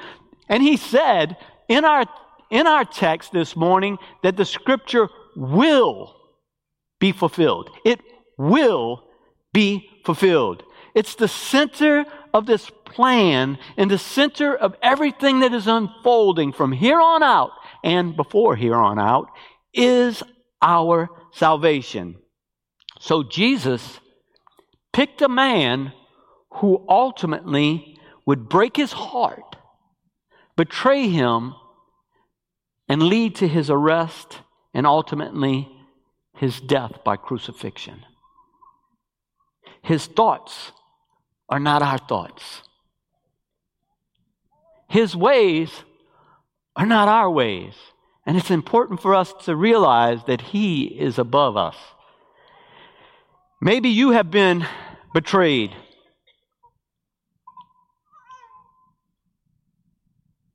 and 0.52 0.62
he 0.62 0.76
said 0.76 1.38
in 1.70 1.86
our, 1.86 2.06
in 2.52 2.68
our 2.68 2.84
text 2.84 3.32
this 3.32 3.56
morning 3.56 3.98
that 4.22 4.36
the 4.36 4.44
scripture 4.44 5.08
will 5.36 6.14
be 7.00 7.14
fulfilled. 7.14 7.70
It 7.86 8.02
will 8.38 9.06
be 9.54 9.90
fulfilled. 10.06 10.64
It's 10.94 11.16
the 11.16 11.30
center 11.30 12.06
of 12.34 12.46
this 12.46 12.70
plan 12.84 13.58
and 13.78 13.90
the 13.90 13.98
center 13.98 14.54
of 14.54 14.76
everything 14.84 15.40
that 15.40 15.54
is 15.54 15.68
unfolding 15.68 16.52
from 16.52 16.74
here 16.74 17.00
on 17.00 17.24
out 17.24 17.52
and 17.82 18.18
before 18.18 18.58
here 18.58 18.76
on 18.76 19.00
out 19.00 19.28
is 19.74 20.22
our 20.62 21.10
salvation. 21.32 22.18
So 23.00 23.24
Jesus 23.24 24.02
picked 24.92 25.22
a 25.22 25.30
man 25.30 25.94
who 26.56 26.86
ultimately 26.90 27.98
would 28.26 28.50
break 28.50 28.76
his 28.76 28.92
heart 28.92 29.51
betray 30.56 31.08
him, 31.08 31.56
and 32.88 33.04
lead 33.04 33.36
to 33.36 33.48
his 33.48 33.70
arrest 33.70 34.40
and 34.74 34.86
ultimately 34.86 35.70
his 36.36 36.60
death 36.60 37.04
by 37.04 37.16
crucifixion. 37.16 38.04
His 39.82 40.06
thoughts 40.06 40.72
are 41.50 41.60
not 41.60 41.82
our 41.82 41.98
thoughts. 41.98 42.62
His 44.88 45.16
ways 45.16 45.72
are 46.76 46.86
not 46.86 47.08
our 47.08 47.30
ways. 47.30 47.74
And 48.26 48.38
it's 48.38 48.52
important 48.52 49.02
for 49.02 49.16
us 49.16 49.34
to 49.46 49.56
realize 49.56 50.20
that 50.28 50.42
He 50.42 50.84
is 50.84 51.18
above 51.18 51.58
us. 51.58 51.76
Maybe 53.62 53.90
you 53.90 54.12
have 54.12 54.30
been 54.32 54.66
betrayed. 55.14 55.72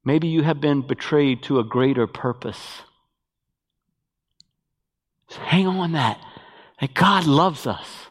Maybe 0.07 0.29
you 0.29 0.43
have 0.43 0.61
been 0.61 0.83
betrayed 0.83 1.43
to 1.43 1.59
a 1.59 1.65
greater 1.65 2.07
purpose. 2.07 2.83
hang 5.29 5.67
on 5.67 5.93
that. 5.93 6.21
That 6.81 6.95
God 6.95 7.27
loves 7.27 7.67
us. 7.67 8.07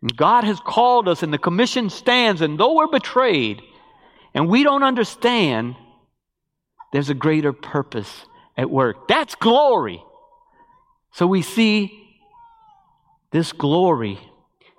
And 0.00 0.16
God 0.16 0.44
has 0.44 0.58
called 0.58 1.06
us, 1.06 1.22
and 1.22 1.30
the 1.30 1.38
commission 1.38 1.90
stands, 1.90 2.40
and 2.40 2.58
though 2.58 2.74
we're 2.74 2.86
betrayed 2.88 3.60
and 4.32 4.48
we 4.48 4.62
don't 4.62 4.82
understand, 4.82 5.76
there's 6.92 7.10
a 7.10 7.14
greater 7.14 7.52
purpose 7.52 8.24
at 8.56 8.70
work. 8.70 9.06
That's 9.06 9.34
glory. 9.34 10.02
So 11.12 11.26
we 11.26 11.42
see 11.42 12.08
this 13.32 13.52
glory 13.52 14.18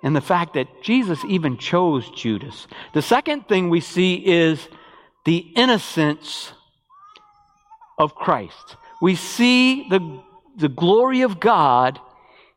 and 0.02 0.16
the 0.16 0.20
fact 0.20 0.54
that 0.54 0.82
Jesus 0.82 1.24
even 1.26 1.58
chose 1.58 2.10
Judas. 2.10 2.66
The 2.92 3.02
second 3.02 3.46
thing 3.46 3.68
we 3.68 3.80
see 3.80 4.14
is 4.14 4.68
the 5.24 5.38
innocence 5.56 6.52
of 7.98 8.14
Christ. 8.14 8.76
We 9.02 9.14
see 9.14 9.88
the, 9.88 10.22
the 10.56 10.68
glory 10.68 11.22
of 11.22 11.40
God 11.40 11.98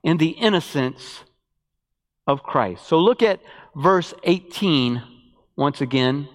in 0.03 0.17
the 0.17 0.29
innocence 0.29 1.23
of 2.27 2.43
Christ. 2.43 2.85
So 2.85 2.99
look 2.99 3.21
at 3.21 3.39
verse 3.75 4.13
18 4.23 5.03
once 5.55 5.81
again. 5.81 6.27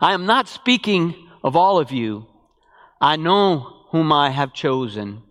I 0.00 0.14
am 0.14 0.26
not 0.26 0.48
speaking 0.48 1.14
of 1.42 1.56
all 1.56 1.78
of 1.78 1.90
you. 1.90 2.26
I 3.00 3.16
know 3.16 3.86
whom 3.90 4.12
I 4.12 4.30
have 4.30 4.52
chosen. 4.52 5.22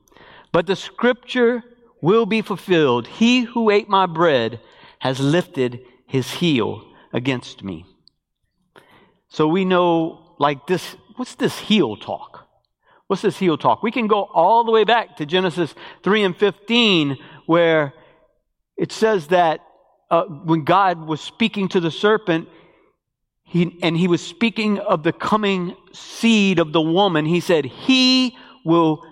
But 0.51 0.67
the 0.67 0.75
scripture 0.75 1.63
will 2.01 2.25
be 2.25 2.41
fulfilled. 2.41 3.07
He 3.07 3.41
who 3.41 3.69
ate 3.69 3.89
my 3.89 4.05
bread 4.05 4.59
has 4.99 5.19
lifted 5.19 5.79
his 6.07 6.31
heel 6.31 6.85
against 7.13 7.63
me. 7.63 7.85
So 9.29 9.47
we 9.47 9.65
know, 9.65 10.35
like 10.39 10.67
this, 10.67 10.95
what's 11.15 11.35
this 11.35 11.57
heel 11.57 11.95
talk? 11.95 12.47
What's 13.07 13.21
this 13.21 13.37
heel 13.37 13.57
talk? 13.57 13.81
We 13.81 13.91
can 13.91 14.07
go 14.07 14.23
all 14.23 14.63
the 14.63 14.71
way 14.71 14.83
back 14.83 15.17
to 15.17 15.25
Genesis 15.25 15.73
3 16.03 16.23
and 16.23 16.37
15, 16.37 17.17
where 17.45 17.93
it 18.77 18.91
says 18.91 19.27
that 19.27 19.61
uh, 20.11 20.23
when 20.25 20.63
God 20.63 21.07
was 21.07 21.21
speaking 21.21 21.67
to 21.69 21.79
the 21.79 21.91
serpent, 21.91 22.47
he, 23.43 23.79
and 23.81 23.97
he 23.97 24.07
was 24.07 24.25
speaking 24.25 24.77
of 24.79 25.03
the 25.03 25.11
coming 25.11 25.75
seed 25.91 26.59
of 26.59 26.71
the 26.71 26.81
woman, 26.81 27.25
he 27.25 27.39
said, 27.39 27.65
He 27.65 28.37
will 28.63 29.03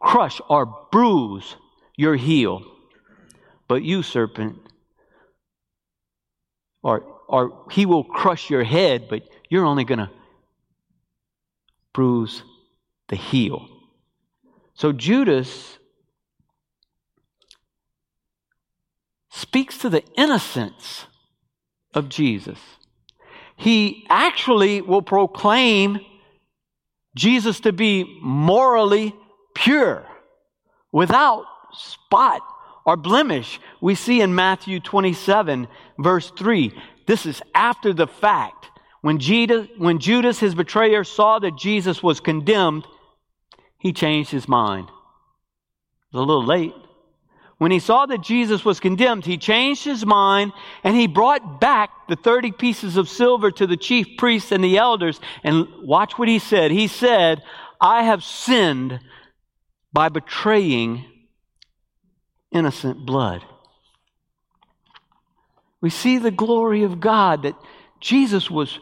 crush 0.00 0.40
or 0.48 0.86
bruise 0.90 1.56
your 1.96 2.16
heel. 2.16 2.62
But 3.66 3.82
you, 3.82 4.02
serpent, 4.02 4.58
or 6.82 7.17
or 7.28 7.66
he 7.70 7.86
will 7.86 8.04
crush 8.04 8.50
your 8.50 8.64
head, 8.64 9.06
but 9.08 9.22
you're 9.48 9.66
only 9.66 9.84
going 9.84 9.98
to 9.98 10.10
bruise 11.92 12.42
the 13.08 13.16
heel. 13.16 13.68
So 14.74 14.92
Judas 14.92 15.78
speaks 19.30 19.78
to 19.78 19.90
the 19.90 20.02
innocence 20.16 21.06
of 21.94 22.08
Jesus. 22.08 22.58
He 23.56 24.06
actually 24.08 24.80
will 24.80 25.02
proclaim 25.02 26.00
Jesus 27.16 27.60
to 27.60 27.72
be 27.72 28.20
morally 28.22 29.14
pure, 29.54 30.06
without 30.92 31.44
spot 31.72 32.40
or 32.86 32.96
blemish. 32.96 33.60
We 33.80 33.96
see 33.96 34.20
in 34.20 34.34
Matthew 34.34 34.80
27, 34.80 35.66
verse 35.98 36.30
3 36.30 36.72
this 37.08 37.24
is 37.24 37.40
after 37.54 37.94
the 37.94 38.06
fact. 38.06 38.66
When 39.00 39.18
Judas, 39.18 39.66
when 39.78 39.98
Judas, 39.98 40.38
his 40.38 40.54
betrayer, 40.54 41.04
saw 41.04 41.38
that 41.38 41.56
Jesus 41.56 42.02
was 42.02 42.20
condemned, 42.20 42.86
he 43.78 43.94
changed 43.94 44.30
his 44.30 44.46
mind. 44.46 44.88
It 44.88 46.16
was 46.16 46.22
a 46.22 46.26
little 46.26 46.44
late. 46.44 46.74
When 47.56 47.70
he 47.70 47.78
saw 47.78 48.04
that 48.04 48.20
Jesus 48.20 48.62
was 48.62 48.78
condemned, 48.78 49.24
he 49.24 49.38
changed 49.38 49.84
his 49.84 50.04
mind 50.04 50.52
and 50.84 50.94
he 50.94 51.06
brought 51.06 51.60
back 51.60 51.90
the 52.08 52.16
30 52.16 52.52
pieces 52.52 52.98
of 52.98 53.08
silver 53.08 53.50
to 53.52 53.66
the 53.66 53.78
chief 53.78 54.18
priests 54.18 54.52
and 54.52 54.62
the 54.62 54.76
elders. 54.76 55.18
And 55.42 55.66
watch 55.82 56.18
what 56.18 56.28
he 56.28 56.38
said. 56.38 56.70
He 56.70 56.88
said, 56.88 57.42
I 57.80 58.02
have 58.02 58.22
sinned 58.22 59.00
by 59.94 60.10
betraying 60.10 61.06
innocent 62.52 63.06
blood. 63.06 63.44
We 65.80 65.90
see 65.90 66.18
the 66.18 66.30
glory 66.30 66.82
of 66.82 67.00
God 67.00 67.42
that 67.42 67.54
Jesus 68.00 68.50
was 68.50 68.78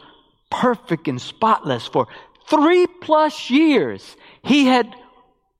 perfect 0.49 1.07
and 1.07 1.21
spotless 1.21 1.85
for 1.87 2.07
three 2.47 2.87
plus 2.87 3.49
years. 3.49 4.15
He 4.43 4.65
had 4.65 4.95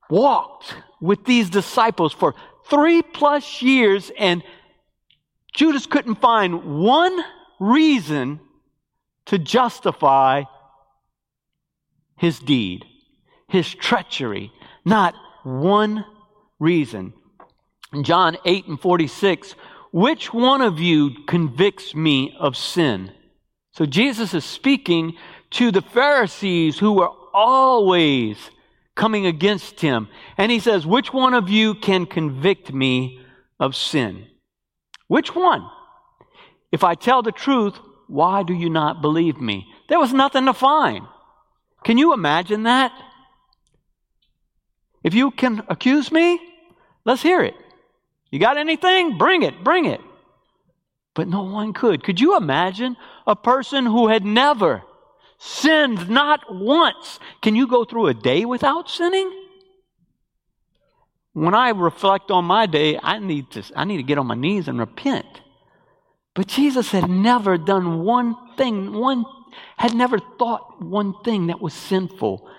walked 0.10 0.76
with 1.02 1.26
these 1.26 1.50
disciples 1.50 2.14
for 2.14 2.34
three 2.70 3.02
plus 3.02 3.62
years, 3.62 4.12
and 4.18 4.44
Judas 5.54 5.86
couldn't 5.86 6.16
find 6.16 6.82
one 6.82 7.20
reason 7.60 8.40
to 9.26 9.38
justify 9.38 10.44
his 12.18 12.40
deed, 12.40 12.86
his 13.48 13.74
treachery. 13.74 14.52
Not 14.86 15.14
one 15.44 16.06
reason. 16.60 17.14
In 17.94 18.04
John 18.04 18.38
8 18.46 18.68
and 18.68 18.80
46, 18.80 19.56
which 19.98 20.32
one 20.32 20.62
of 20.62 20.80
you 20.80 21.10
convicts 21.26 21.96
me 21.96 22.38
of 22.40 22.56
sin? 22.56 23.12
So 23.72 23.88
Jesus 23.88 24.36
is 24.36 24.46
speaking 24.46 25.16
to 25.52 25.72
the 25.72 25.82
Pharisees 25.82 26.78
who 26.78 26.94
were 26.94 27.10
always 27.34 28.38
coming 28.94 29.26
against 29.26 29.82
him. 29.82 30.08
And 30.38 30.52
he 30.52 30.60
says, 30.60 30.86
Which 30.86 31.12
one 31.12 31.34
of 31.34 31.50
you 31.50 31.74
can 31.74 32.06
convict 32.06 32.72
me 32.72 33.22
of 33.60 33.76
sin? 33.76 34.28
Which 35.08 35.34
one? 35.34 35.68
If 36.72 36.84
I 36.84 36.94
tell 36.94 37.24
the 37.24 37.32
truth, 37.32 37.80
why 38.06 38.44
do 38.44 38.54
you 38.54 38.70
not 38.70 39.02
believe 39.02 39.42
me? 39.42 39.66
There 39.90 39.98
was 39.98 40.14
nothing 40.14 40.46
to 40.46 40.54
find. 40.54 41.08
Can 41.84 41.98
you 41.98 42.14
imagine 42.14 42.64
that? 42.64 42.92
If 45.04 45.16
you 45.16 45.32
can 45.32 45.64
accuse 45.70 46.12
me, 46.12 46.40
let's 47.04 47.24
hear 47.24 47.42
it. 47.42 47.56
You 48.32 48.40
got 48.40 48.58
anything? 48.58 49.18
Bring 49.18 49.44
it, 49.44 49.64
bring 49.64 49.86
it. 49.86 50.02
But 51.16 51.28
no 51.28 51.44
one 51.44 51.74
could. 51.74 52.04
Could 52.04 52.20
you 52.20 52.38
imagine 52.38 52.98
a 53.26 53.36
person 53.36 53.86
who 53.86 54.08
had 54.08 54.26
never 54.26 54.84
sinned 55.38 56.10
not 56.10 56.54
once. 56.54 57.20
Can 57.42 57.56
you 57.56 57.68
go 57.68 57.86
through 57.86 58.08
a 58.08 58.14
day 58.14 58.46
without 58.46 58.90
sinning? 58.90 59.32
When 61.34 61.54
I 61.54 61.70
reflect 61.70 62.32
on 62.32 62.46
my 62.46 62.66
day, 62.66 63.00
I 63.02 63.20
need 63.20 63.52
to, 63.52 63.64
I 63.76 63.86
need 63.86 63.98
to 63.98 64.04
get 64.04 64.18
on 64.18 64.28
my 64.28 64.36
knees 64.36 64.68
and 64.68 64.80
repent. 64.80 65.28
But 66.34 66.48
Jesus 66.48 66.92
had 66.92 67.10
never 67.10 67.58
done 67.58 68.04
one 68.04 68.36
thing, 68.58 68.94
one, 68.94 69.26
had 69.78 69.94
never 69.94 70.20
thought 70.20 70.82
one 70.82 71.14
thing 71.24 71.48
that 71.48 71.62
was 71.62 71.74
sinful. 71.74 72.50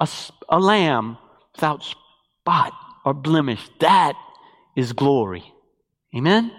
A, 0.00 0.08
a 0.48 0.58
lamb 0.58 1.18
without 1.54 1.84
spot 1.84 2.72
or 3.04 3.14
blemish. 3.14 3.68
That 3.78 4.16
is 4.76 4.92
glory. 4.92 5.44
Amen? 6.16 6.52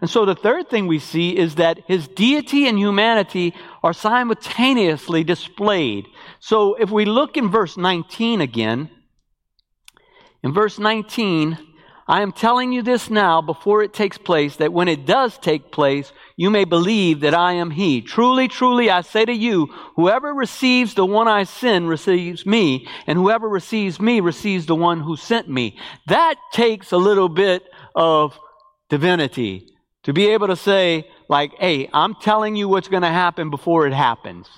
And 0.00 0.08
so 0.08 0.24
the 0.24 0.34
third 0.34 0.70
thing 0.70 0.86
we 0.86 0.98
see 0.98 1.36
is 1.36 1.56
that 1.56 1.80
his 1.86 2.08
deity 2.08 2.66
and 2.66 2.78
humanity 2.78 3.54
are 3.82 3.92
simultaneously 3.92 5.24
displayed. 5.24 6.06
So 6.38 6.74
if 6.74 6.90
we 6.90 7.04
look 7.04 7.36
in 7.36 7.50
verse 7.50 7.76
19 7.76 8.40
again, 8.40 8.90
in 10.42 10.54
verse 10.54 10.78
19, 10.78 11.58
I 12.10 12.22
am 12.22 12.32
telling 12.32 12.72
you 12.72 12.82
this 12.82 13.08
now 13.08 13.40
before 13.40 13.84
it 13.84 13.92
takes 13.92 14.18
place, 14.18 14.56
that 14.56 14.72
when 14.72 14.88
it 14.88 15.06
does 15.06 15.38
take 15.38 15.70
place, 15.70 16.12
you 16.36 16.50
may 16.50 16.64
believe 16.64 17.20
that 17.20 17.34
I 17.34 17.52
am 17.52 17.70
He. 17.70 18.02
Truly, 18.02 18.48
truly, 18.48 18.90
I 18.90 19.02
say 19.02 19.24
to 19.24 19.32
you, 19.32 19.66
whoever 19.94 20.34
receives 20.34 20.94
the 20.94 21.06
one 21.06 21.28
I 21.28 21.44
send 21.44 21.88
receives 21.88 22.44
me, 22.44 22.88
and 23.06 23.16
whoever 23.16 23.48
receives 23.48 24.00
me 24.00 24.18
receives 24.18 24.66
the 24.66 24.74
one 24.74 24.98
who 24.98 25.16
sent 25.16 25.48
me. 25.48 25.78
That 26.08 26.34
takes 26.52 26.90
a 26.90 26.96
little 26.96 27.28
bit 27.28 27.62
of 27.94 28.36
divinity 28.88 29.68
to 30.02 30.12
be 30.12 30.30
able 30.30 30.48
to 30.48 30.56
say, 30.56 31.08
like, 31.28 31.52
hey, 31.60 31.88
I'm 31.92 32.16
telling 32.16 32.56
you 32.56 32.68
what's 32.68 32.88
going 32.88 33.04
to 33.04 33.08
happen 33.08 33.50
before 33.50 33.86
it 33.86 33.92
happens. 33.92 34.48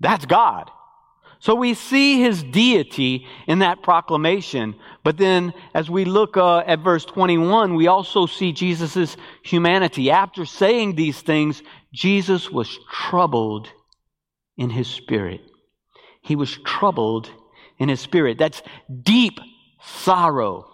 That's 0.00 0.26
God. 0.26 0.72
So 1.40 1.54
we 1.54 1.74
see 1.74 2.20
his 2.20 2.42
deity 2.42 3.26
in 3.46 3.60
that 3.60 3.82
proclamation. 3.82 4.74
But 5.04 5.16
then 5.16 5.54
as 5.72 5.88
we 5.88 6.04
look 6.04 6.36
uh, 6.36 6.58
at 6.58 6.80
verse 6.80 7.04
21, 7.04 7.74
we 7.74 7.86
also 7.86 8.26
see 8.26 8.52
Jesus' 8.52 9.16
humanity. 9.42 10.10
After 10.10 10.44
saying 10.44 10.94
these 10.96 11.20
things, 11.20 11.62
Jesus 11.92 12.50
was 12.50 12.78
troubled 12.90 13.68
in 14.56 14.70
his 14.70 14.88
spirit. 14.88 15.40
He 16.22 16.34
was 16.34 16.58
troubled 16.64 17.30
in 17.78 17.88
his 17.88 18.00
spirit. 18.00 18.38
That's 18.38 18.60
deep 19.04 19.38
sorrow 19.80 20.68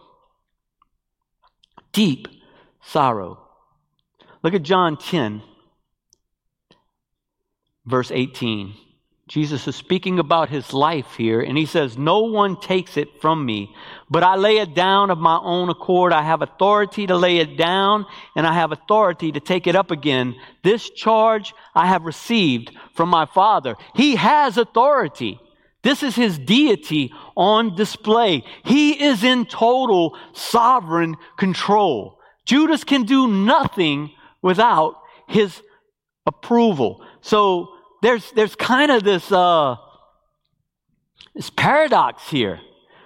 deep 1.95 2.29
sorrow. 2.83 3.39
Look 4.43 4.53
at 4.53 4.63
John 4.63 4.99
10, 4.99 5.43
verse 7.87 8.11
18. 8.11 8.75
Jesus 9.27 9.67
is 9.67 9.75
speaking 9.75 10.19
about 10.19 10.51
his 10.51 10.75
life 10.75 11.15
here, 11.17 11.41
and 11.41 11.57
he 11.57 11.65
says, 11.65 11.97
No 11.97 12.21
one 12.21 12.61
takes 12.61 12.99
it 12.99 13.23
from 13.23 13.47
me, 13.47 13.75
but 14.11 14.23
I 14.23 14.37
lay 14.37 14.59
it 14.59 14.75
down 14.75 15.11
of 15.11 15.17
my 15.17 15.39
own 15.43 15.71
accord. 15.71 16.13
I 16.13 16.23
have 16.23 16.43
authority 16.43 17.07
to 17.07 17.17
lay 17.17 17.39
it 17.39 17.57
down, 17.57 18.05
and 18.37 18.47
I 18.47 18.53
have 18.53 18.71
authority 18.71 19.33
to 19.33 19.41
take 19.41 19.67
it 19.67 19.77
up 19.77 19.91
again. 19.91 20.35
This 20.63 20.91
charge 20.91 21.55
I 21.75 21.87
have 21.87 22.05
received 22.05 22.73
from 22.95 23.09
my 23.09 23.25
Father. 23.25 23.77
He 23.95 24.17
has 24.17 24.59
authority. 24.59 25.41
This 25.83 26.03
is 26.03 26.15
his 26.15 26.39
deity 26.39 27.11
on 27.35 27.77
display. 27.77 28.45
He 28.65 29.03
is 29.03 29.25
in 29.25 29.47
total 29.47 30.19
sovereign 30.35 31.17
control. 31.39 32.19
Judas 32.45 32.85
can 32.85 33.05
do 33.05 33.27
nothing 33.27 34.11
without 34.43 34.97
his 35.29 35.63
approval. 36.27 37.03
So 37.23 37.74
there's, 38.05 38.31
there's 38.33 38.55
kind 38.55 38.91
of 38.91 39.03
this, 39.03 39.31
uh, 39.33 39.77
this 41.35 41.51
paradox 41.51 42.29
here 42.29 42.61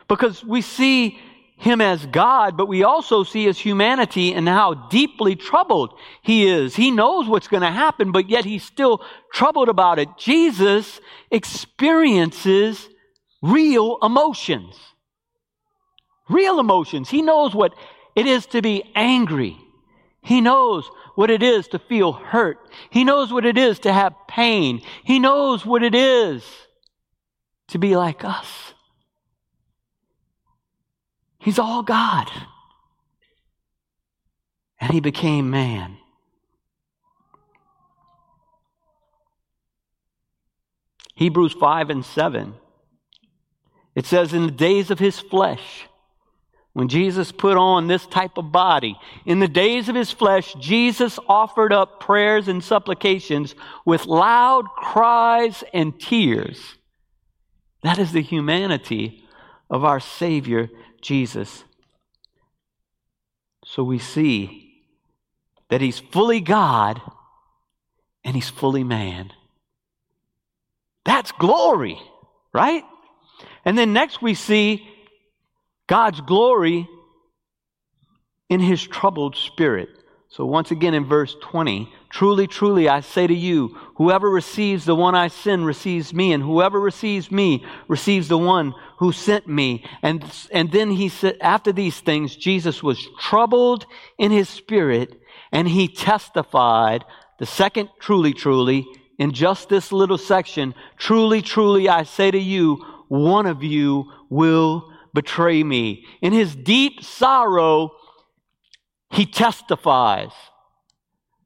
because 0.09 0.45
we 0.45 0.61
see 0.63 1.19
him 1.59 1.81
as 1.81 2.07
God, 2.07 2.57
but 2.57 2.67
we 2.67 2.85
also 2.85 3.25
see 3.25 3.45
his 3.45 3.59
humanity 3.59 4.33
and 4.33 4.49
how 4.49 4.75
deeply 4.75 5.35
troubled 5.35 5.99
he 6.23 6.49
is. 6.49 6.77
He 6.77 6.93
knows 6.93 7.27
what's 7.27 7.49
going 7.49 7.63
to 7.63 7.71
happen, 7.71 8.13
but 8.13 8.31
yet 8.31 8.45
he's 8.45 8.63
still 8.63 9.05
troubled 9.33 9.69
about 9.69 9.99
it. 9.99 10.09
Jesus 10.17 11.01
experiences 11.33 12.89
real 13.43 13.99
emotions. 14.03 14.77
Real 16.29 16.61
emotions. 16.61 17.09
He 17.09 17.23
knows 17.23 17.55
what 17.55 17.75
it 18.15 18.27
is 18.27 18.47
to 18.47 18.63
be 18.63 18.85
angry. 18.95 19.57
He 20.23 20.41
knows 20.41 20.89
what 21.19 21.31
it 21.33 21.43
is 21.43 21.67
to 21.67 21.81
feel 21.81 22.13
hurt. 22.13 22.61
He 22.91 23.03
knows 23.03 23.33
what 23.33 23.45
it 23.45 23.59
is 23.59 23.81
to 23.81 23.93
have 23.93 24.15
pain. 24.29 24.81
He 25.03 25.19
knows 25.19 25.67
what 25.67 25.83
it 25.83 25.93
is 25.93 26.45
to 27.71 27.79
be 27.81 27.97
like 27.97 28.25
us. 28.25 28.73
He's 31.41 31.59
all 31.59 31.83
God. 31.83 32.31
And 34.81 34.93
he 34.93 35.01
became 35.01 35.51
man. 35.51 35.97
Hebrews 41.17 41.53
5 41.59 41.91
and 41.91 42.05
7. 42.05 42.55
It 43.97 44.07
says, 44.07 44.33
in 44.33 44.47
the 44.47 44.53
days 44.53 44.93
of 44.93 45.01
his 45.01 45.19
flesh, 45.19 45.88
when 46.73 46.89
Jesus 46.89 47.33
put 47.33 47.57
on 47.57 47.87
this 47.87 48.07
type 48.07 48.39
of 48.39 48.53
body, 48.53 48.97
in 49.27 49.41
the 49.41 49.49
days 49.49 49.89
of 49.89 49.97
his 49.97 50.11
flesh, 50.11 50.55
Jesus 50.61 51.19
offered 51.29 51.73
up 51.73 52.01
prayers 52.01 52.47
and 52.47 52.63
supplications 52.63 53.55
with 53.85 54.07
loud 54.07 54.67
cries 54.77 55.65
and 55.73 55.99
tears. 55.99 56.77
That 57.83 57.99
is 57.99 58.13
the 58.13 58.23
humanity 58.23 59.25
of 59.71 59.85
our 59.85 60.01
Savior 60.01 60.69
Jesus. 61.01 61.65
So 63.65 63.83
we 63.83 63.99
see 63.99 64.85
that 65.69 65.81
he's 65.81 65.99
fully 65.99 66.41
God 66.41 67.01
and 68.25 68.35
he's 68.35 68.49
fully 68.49 68.85
man. 68.85 69.33
That's 71.05 71.33
glory, 71.33 71.99
right? 72.53 72.85
And 73.65 73.77
then 73.77 73.93
next 73.93 74.23
we 74.23 74.35
see 74.35 74.89
God's 75.89 76.21
glory 76.21 76.89
in 78.49 78.61
his 78.61 78.83
troubled 78.87 79.37
spirit. 79.37 79.89
So 80.31 80.45
once 80.45 80.71
again 80.71 80.93
in 80.93 81.07
verse 81.07 81.35
20, 81.41 81.91
truly, 82.11 82.47
truly, 82.47 82.89
I 82.89 83.01
say 83.01 83.27
to 83.27 83.35
you, 83.35 83.77
Whoever 83.97 84.29
receives 84.29 84.85
the 84.85 84.95
one 84.95 85.15
I 85.15 85.29
send 85.29 85.67
receives 85.67 86.13
me, 86.13 86.33
and 86.33 86.43
whoever 86.43 86.79
receives 86.79 87.31
me 87.31 87.65
receives 87.89 88.29
the 88.29 88.39
one 88.39 88.75
who 88.99 89.11
sent 89.11 89.49
me. 89.49 89.85
And, 90.03 90.23
and 90.53 90.71
then 90.71 90.91
he 90.91 91.09
said, 91.09 91.39
after 91.41 91.73
these 91.73 91.99
things, 91.99 92.37
Jesus 92.37 92.83
was 92.83 93.05
troubled 93.19 93.87
in 94.19 94.31
his 94.31 94.49
spirit, 94.49 95.19
and 95.51 95.67
he 95.67 95.89
testified, 95.89 97.05
the 97.39 97.47
second 97.47 97.89
truly, 97.99 98.35
truly, 98.35 98.87
in 99.19 99.33
just 99.33 99.69
this 99.69 99.91
little 99.93 100.19
section, 100.19 100.75
truly, 100.99 101.41
truly, 101.43 101.89
I 101.89 102.03
say 102.03 102.31
to 102.31 102.39
you, 102.39 102.85
one 103.09 103.47
of 103.47 103.65
you 103.65 104.13
will 104.29 104.93
betray 105.15 105.63
me. 105.63 106.05
In 106.23 106.33
his 106.33 106.55
deep 106.55 107.03
sorrow, 107.03 107.93
he 109.11 109.27
testifies. 109.27 110.33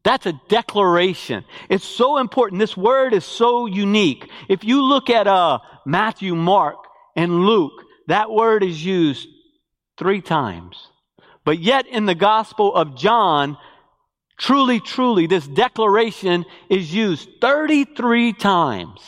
That's 0.05 0.27
a 0.27 0.41
declaration. 0.49 1.45
It's 1.69 1.85
so 1.85 2.19
important. 2.19 2.59
This 2.59 2.77
word 2.77 3.15
is 3.15 3.25
so 3.25 3.67
unique. 3.67 4.29
If 4.49 4.65
you 4.65 4.83
look 4.83 5.11
at 5.11 5.27
uh, 5.27 5.61
Matthew, 5.87 6.35
Mark, 6.35 6.77
and 7.15 7.47
Luke, 7.47 7.85
that 8.09 8.31
word 8.31 8.65
is 8.65 8.85
used 8.85 9.29
three 9.97 10.21
times. 10.21 10.89
But 11.45 11.61
yet 11.61 11.87
in 11.87 12.07
the 12.07 12.15
Gospel 12.15 12.75
of 12.75 12.97
John, 12.97 13.57
truly, 14.37 14.81
truly, 14.81 15.27
this 15.27 15.47
declaration 15.47 16.45
is 16.69 16.93
used 16.93 17.29
33 17.41 18.33
times. 18.33 19.01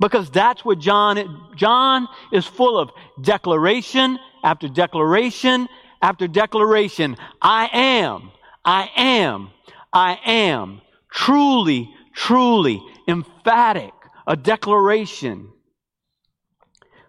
Because 0.00 0.30
that's 0.30 0.64
what 0.64 0.78
John, 0.78 1.52
John 1.56 2.08
is 2.32 2.46
full 2.46 2.78
of 2.78 2.90
declaration 3.20 4.18
after 4.42 4.68
declaration 4.68 5.68
after 6.02 6.28
declaration. 6.28 7.16
I 7.40 7.68
am, 7.72 8.30
I 8.64 8.90
am, 8.96 9.50
I 9.92 10.18
am. 10.24 10.80
Truly, 11.10 11.90
truly, 12.14 12.82
emphatic, 13.08 13.92
a 14.26 14.36
declaration. 14.36 15.50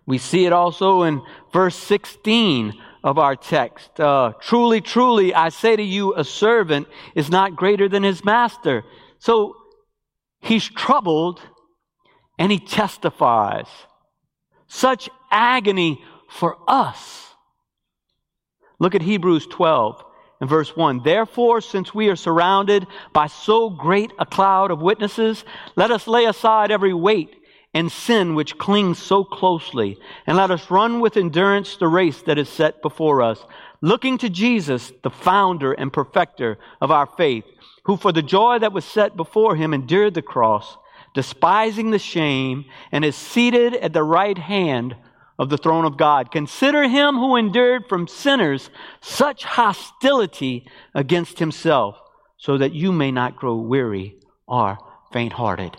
We 0.05 0.17
see 0.17 0.45
it 0.45 0.53
also 0.53 1.03
in 1.03 1.21
verse 1.51 1.75
16 1.75 2.73
of 3.03 3.17
our 3.17 3.35
text. 3.35 3.99
Uh, 3.99 4.33
truly, 4.41 4.81
truly, 4.81 5.33
I 5.33 5.49
say 5.49 5.75
to 5.75 5.83
you, 5.83 6.15
a 6.15 6.23
servant 6.23 6.87
is 7.13 7.29
not 7.29 7.55
greater 7.55 7.89
than 7.89 8.03
his 8.03 8.23
master. 8.23 8.83
So 9.19 9.55
he's 10.39 10.67
troubled 10.67 11.41
and 12.37 12.51
he 12.51 12.59
testifies. 12.59 13.67
Such 14.67 15.09
agony 15.31 16.03
for 16.29 16.57
us. 16.67 17.33
Look 18.79 18.95
at 18.95 19.01
Hebrews 19.01 19.47
12 19.47 20.03
and 20.39 20.49
verse 20.49 20.75
1. 20.75 21.01
Therefore, 21.03 21.61
since 21.61 21.93
we 21.93 22.09
are 22.09 22.15
surrounded 22.15 22.85
by 23.13 23.27
so 23.27 23.69
great 23.69 24.11
a 24.19 24.25
cloud 24.25 24.71
of 24.71 24.81
witnesses, 24.81 25.43
let 25.75 25.91
us 25.91 26.07
lay 26.07 26.25
aside 26.25 26.69
every 26.69 26.93
weight 26.93 27.33
and 27.73 27.91
sin 27.91 28.35
which 28.35 28.57
clings 28.57 28.97
so 28.97 29.23
closely, 29.23 29.97
and 30.25 30.37
let 30.37 30.51
us 30.51 30.71
run 30.71 30.99
with 30.99 31.17
endurance 31.17 31.75
the 31.77 31.87
race 31.87 32.21
that 32.23 32.37
is 32.37 32.49
set 32.49 32.81
before 32.81 33.21
us, 33.21 33.43
looking 33.81 34.17
to 34.17 34.29
Jesus, 34.29 34.91
the 35.03 35.09
founder 35.09 35.73
and 35.73 35.93
perfecter 35.93 36.57
of 36.81 36.91
our 36.91 37.05
faith, 37.05 37.43
who 37.83 37.97
for 37.97 38.11
the 38.11 38.21
joy 38.21 38.57
that 38.59 38.73
was 38.73 38.85
set 38.85 39.15
before 39.15 39.55
him 39.55 39.73
endured 39.73 40.13
the 40.13 40.21
cross 40.21 40.77
despising 41.17 41.89
the 41.89 41.97
shame, 41.97 42.63
and 42.91 43.03
is 43.03 43.15
seated 43.15 43.73
at 43.73 43.91
the 43.91 44.03
right 44.03 44.37
hand 44.37 44.95
of 45.39 45.49
the 45.49 45.57
throne 45.57 45.83
of 45.83 45.97
God. 45.97 46.31
Consider 46.31 46.87
him 46.87 47.15
who 47.15 47.35
endured 47.35 47.85
from 47.89 48.07
sinners 48.07 48.69
such 49.01 49.43
hostility 49.43 50.67
against 50.93 51.39
himself, 51.39 51.95
so 52.37 52.59
that 52.59 52.73
you 52.73 52.91
may 52.91 53.11
not 53.11 53.35
grow 53.35 53.55
weary 53.55 54.19
or 54.47 54.77
faint 55.11 55.33
hearted. 55.33 55.75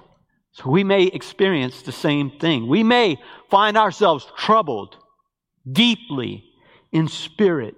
So 0.50 0.70
we 0.70 0.82
may 0.82 1.04
experience 1.04 1.82
the 1.82 1.92
same 1.92 2.32
thing. 2.40 2.66
We 2.66 2.82
may 2.82 3.18
find 3.48 3.76
ourselves 3.76 4.26
troubled 4.36 4.96
deeply 5.70 6.42
in 6.90 7.06
spirit. 7.06 7.76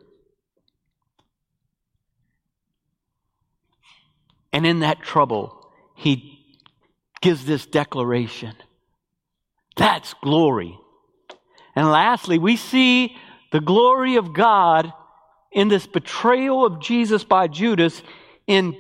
And 4.51 4.64
in 4.66 4.81
that 4.81 5.03
trouble, 5.03 5.70
he 5.94 6.39
gives 7.20 7.44
this 7.44 7.66
declaration. 7.66 8.54
That's 9.76 10.14
glory. 10.14 10.78
And 11.76 11.90
lastly, 11.90 12.38
we 12.38 12.56
see 12.56 13.16
the 13.52 13.61
glory 13.61 14.16
of 14.16 14.33
God 14.33 14.92
in 15.52 15.68
this 15.68 15.87
betrayal 15.87 16.64
of 16.64 16.80
Jesus 16.80 17.24
by 17.24 17.48
Judas 17.48 18.02
in 18.46 18.76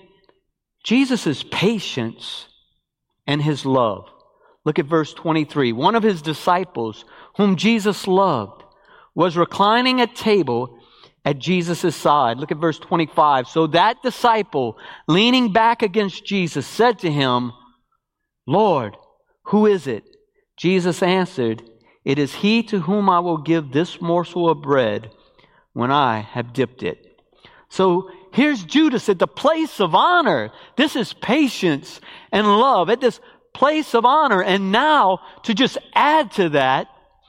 Jesus' 0.84 1.44
patience 1.50 2.46
and 3.26 3.42
his 3.42 3.66
love. 3.66 4.08
Look 4.64 4.78
at 4.78 4.86
verse 4.86 5.12
23. 5.14 5.72
One 5.72 5.94
of 5.94 6.02
his 6.02 6.22
disciples, 6.22 7.04
whom 7.36 7.56
Jesus 7.56 8.06
loved, 8.06 8.62
was 9.14 9.36
reclining 9.36 10.00
at 10.00 10.14
table 10.14 10.78
at 11.24 11.38
Jesus' 11.38 11.96
side. 11.96 12.38
Look 12.38 12.52
at 12.52 12.58
verse 12.58 12.78
25. 12.78 13.48
So 13.48 13.66
that 13.68 14.02
disciple, 14.02 14.78
leaning 15.06 15.52
back 15.52 15.82
against 15.82 16.24
Jesus, 16.24 16.66
said 16.66 16.98
to 17.00 17.10
him, 17.10 17.52
Lord, 18.50 18.96
who 19.44 19.66
is 19.66 19.86
it? 19.86 20.02
Jesus 20.56 21.04
answered, 21.04 21.62
It 22.04 22.18
is 22.18 22.34
he 22.34 22.64
to 22.64 22.80
whom 22.80 23.08
I 23.08 23.20
will 23.20 23.38
give 23.38 23.70
this 23.70 24.00
morsel 24.00 24.50
of 24.50 24.60
bread 24.60 25.08
when 25.72 25.92
I 25.92 26.18
have 26.18 26.52
dipped 26.52 26.82
it. 26.82 27.22
So 27.68 28.10
here's 28.32 28.64
Judas 28.64 29.08
at 29.08 29.20
the 29.20 29.28
place 29.28 29.78
of 29.78 29.94
honor. 29.94 30.50
This 30.76 30.96
is 30.96 31.12
patience 31.12 32.00
and 32.32 32.44
love 32.44 32.90
at 32.90 33.00
this 33.00 33.20
place 33.54 33.94
of 33.94 34.04
honor. 34.04 34.42
And 34.42 34.72
now 34.72 35.20
to 35.44 35.54
just 35.54 35.78
add 35.94 36.32
to 36.32 36.48
that, 36.48 36.88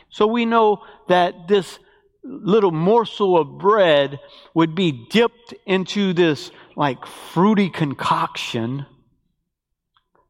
so 0.10 0.26
we 0.26 0.46
know 0.46 0.84
that 1.08 1.48
this 1.48 1.78
little 2.24 2.72
morsel 2.72 3.38
of 3.38 3.60
bread 3.60 4.20
would 4.56 4.74
be 4.74 5.06
dipped 5.12 5.54
into 5.68 6.14
this 6.14 6.50
like 6.76 7.06
fruity 7.06 7.70
concoction 7.70 8.88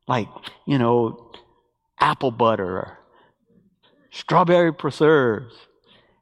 like, 0.08 0.28
you 0.66 0.78
know, 0.78 1.32
apple 2.00 2.32
butter 2.32 2.78
or 2.78 3.00
strawberry 4.12 4.74
preserves. 4.74 5.54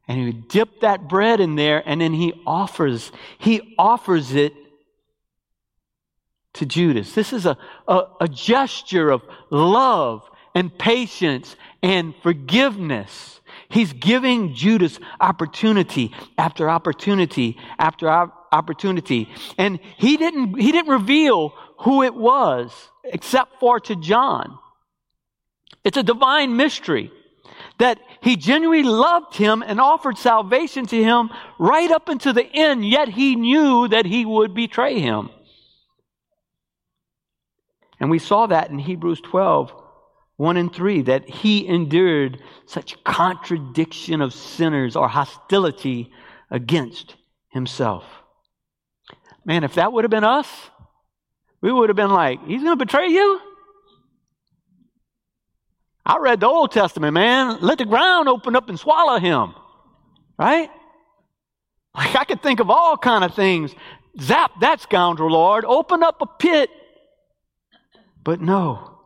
And 0.08 0.18
he 0.18 0.26
would 0.26 0.48
dip 0.48 0.82
that 0.82 1.08
bread 1.08 1.40
in 1.40 1.56
there 1.56 1.84
and 1.86 2.02
then 2.02 2.14
he 2.14 2.34
offers, 2.46 3.12
he 3.38 3.76
offers 3.78 4.34
it 4.34 4.54
to 6.54 6.66
Judas. 6.66 7.14
This 7.14 7.32
is 7.32 7.46
a, 7.46 7.58
a, 7.88 8.04
a 8.22 8.28
gesture 8.28 9.12
of 9.12 9.22
love 9.52 10.28
and 10.56 10.76
patience 10.78 11.56
and 11.84 12.16
forgiveness. 12.24 13.40
He's 13.70 13.94
giving 13.94 14.56
Judas 14.56 15.00
opportunity 15.22 16.12
after 16.38 16.70
opportunity 16.70 17.58
after 17.78 18.10
opportunity. 18.10 19.30
And 19.58 19.80
he 19.98 20.18
didn't, 20.18 20.60
he 20.60 20.72
didn't 20.72 20.92
reveal 20.92 21.54
who 21.80 22.04
it 22.04 22.14
was 22.14 22.72
except 23.04 23.60
for 23.60 23.80
to 23.80 23.96
John. 23.96 24.58
It's 25.84 25.98
a 25.98 26.04
divine 26.04 26.56
mystery 26.56 27.12
that 27.80 28.00
he 28.22 28.36
genuinely 28.36 28.84
loved 28.84 29.36
him 29.36 29.64
and 29.66 29.80
offered 29.80 30.18
salvation 30.18 30.86
to 30.88 31.02
him 31.02 31.30
right 31.58 31.90
up 31.90 32.10
until 32.10 32.34
the 32.34 32.46
end, 32.46 32.86
yet 32.86 33.08
he 33.08 33.36
knew 33.36 33.88
that 33.88 34.06
he 34.06 34.26
would 34.26 34.54
betray 34.54 35.00
him. 35.00 35.30
And 38.00 38.10
we 38.10 38.20
saw 38.20 38.48
that 38.48 38.70
in 38.70 38.80
Hebrews 38.80 39.22
12, 39.22 39.74
1 40.36 40.58
and 40.58 40.74
3, 40.74 41.04
that 41.04 41.30
he 41.30 41.68
endured 41.68 42.42
such 42.66 43.02
contradiction 43.04 44.22
of 44.22 44.34
sinners 44.34 44.96
or 44.96 45.08
hostility 45.08 46.12
against 46.50 47.16
himself. 47.50 48.04
Man, 49.46 49.64
if 49.64 49.76
that 49.76 49.92
would 49.92 50.04
have 50.04 50.12
been 50.12 50.24
us, 50.24 50.48
we 51.62 51.72
would 51.72 51.90
have 51.90 51.96
been 51.96 52.12
like, 52.12 52.46
He's 52.46 52.64
going 52.64 52.78
to 52.78 52.86
betray 52.86 53.08
you? 53.08 53.42
I 56.06 56.18
read 56.18 56.40
the 56.40 56.48
Old 56.48 56.72
Testament, 56.72 57.14
man. 57.14 57.60
Let 57.62 57.78
the 57.78 57.86
ground 57.86 58.30
open 58.30 58.56
up 58.56 58.68
and 58.70 58.80
swallow 58.80 59.20
him. 59.20 59.54
Right? 60.38 60.72
Like 61.96 62.16
I 62.16 62.24
could 62.24 62.42
think 62.42 62.60
of 62.60 62.70
all 62.70 62.98
kind 62.98 63.24
of 63.24 63.36
things. 63.36 63.76
Zap 64.20 64.52
that 64.62 64.82
scoundrel, 64.82 65.32
Lord. 65.32 65.66
Open 65.66 66.02
up 66.02 66.22
a 66.22 66.26
pit. 66.26 66.70
But 68.24 68.42
no, 68.42 68.98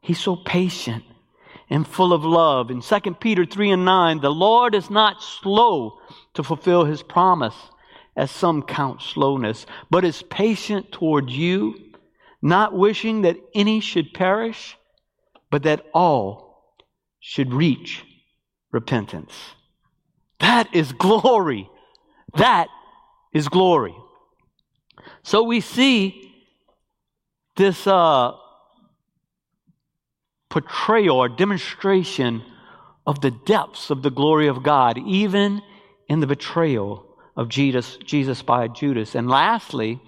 he's 0.00 0.20
so 0.20 0.36
patient 0.36 1.04
and 1.68 1.86
full 1.86 2.12
of 2.12 2.24
love. 2.24 2.70
In 2.70 2.80
2 2.80 3.00
Peter 3.14 3.44
3 3.44 3.70
and 3.70 3.84
9, 3.84 4.20
the 4.20 4.30
Lord 4.30 4.74
is 4.74 4.90
not 4.90 5.22
slow 5.22 5.98
to 6.34 6.42
fulfill 6.42 6.84
his 6.84 7.02
promise, 7.02 7.56
as 8.14 8.30
some 8.30 8.62
count 8.62 9.00
slowness, 9.00 9.66
but 9.90 10.04
is 10.04 10.22
patient 10.22 10.92
toward 10.92 11.30
you 11.30 11.91
not 12.42 12.74
wishing 12.74 13.22
that 13.22 13.36
any 13.54 13.80
should 13.80 14.12
perish, 14.12 14.76
but 15.50 15.62
that 15.62 15.86
all 15.94 16.74
should 17.20 17.54
reach 17.54 18.04
repentance. 18.72 19.32
That 20.40 20.74
is 20.74 20.92
glory. 20.92 21.70
That 22.36 22.66
is 23.32 23.48
glory. 23.48 23.94
So 25.22 25.44
we 25.44 25.60
see 25.60 26.34
this 27.56 27.86
uh, 27.86 28.32
portrayal 30.50 31.18
or 31.18 31.28
demonstration 31.28 32.42
of 33.06 33.20
the 33.20 33.30
depths 33.30 33.90
of 33.90 34.02
the 34.02 34.10
glory 34.10 34.48
of 34.48 34.62
God, 34.62 34.98
even 34.98 35.62
in 36.08 36.20
the 36.20 36.26
betrayal 36.26 37.06
of 37.36 37.48
Jesus, 37.48 37.96
Jesus 38.04 38.42
by 38.42 38.68
Judas. 38.68 39.14
And 39.14 39.28
lastly, 39.28 40.00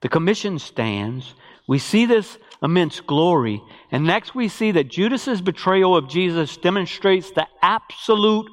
the 0.00 0.08
commission 0.08 0.58
stands. 0.58 1.34
We 1.70 1.78
see 1.78 2.04
this 2.04 2.36
immense 2.64 2.98
glory. 2.98 3.62
And 3.92 4.02
next 4.02 4.34
we 4.34 4.48
see 4.48 4.72
that 4.72 4.88
Judas's 4.88 5.40
betrayal 5.40 5.96
of 5.96 6.08
Jesus 6.08 6.56
demonstrates 6.56 7.30
the 7.30 7.46
absolute 7.62 8.50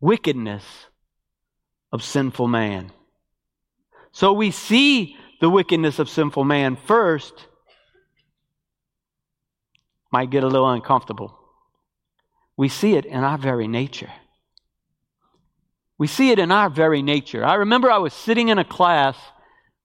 wickedness 0.00 0.62
of 1.90 2.04
sinful 2.04 2.46
man. 2.46 2.92
So 4.12 4.32
we 4.32 4.52
see 4.52 5.16
the 5.40 5.50
wickedness 5.50 5.98
of 5.98 6.08
sinful 6.08 6.44
man 6.44 6.76
first. 6.76 7.48
Might 10.12 10.30
get 10.30 10.44
a 10.44 10.46
little 10.46 10.70
uncomfortable. 10.70 11.36
We 12.56 12.68
see 12.68 12.94
it 12.94 13.04
in 13.04 13.24
our 13.24 13.36
very 13.36 13.66
nature. 13.66 14.12
We 15.98 16.06
see 16.06 16.30
it 16.30 16.38
in 16.38 16.52
our 16.52 16.70
very 16.70 17.02
nature. 17.02 17.44
I 17.44 17.54
remember 17.54 17.90
I 17.90 17.98
was 17.98 18.14
sitting 18.14 18.48
in 18.48 18.60
a 18.60 18.64
class 18.64 19.16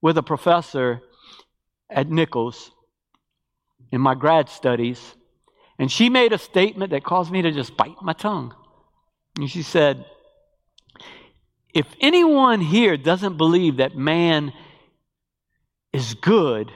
with 0.04 0.20
a 0.20 0.24
professor 0.24 1.02
at 1.90 2.10
Nichols 2.10 2.72
in 3.92 4.02
my 4.02 4.16
grad 4.16 4.50
studies, 4.50 5.16
and 5.78 5.92
she 5.92 6.10
made 6.10 6.34
a 6.34 6.38
statement 6.38 6.92
that 6.92 7.04
caused 7.04 7.32
me 7.32 7.42
to 7.42 7.52
just 7.52 7.76
bite 7.78 7.96
my 8.02 8.14
tongue. 8.14 8.54
And 9.38 9.50
she 9.50 9.64
said, 9.64 10.06
If 11.74 11.88
anyone 12.02 12.62
here 12.62 12.98
doesn't 12.98 13.38
believe 13.38 13.78
that 13.78 13.96
man 13.96 14.54
is 15.94 16.14
good, 16.16 16.72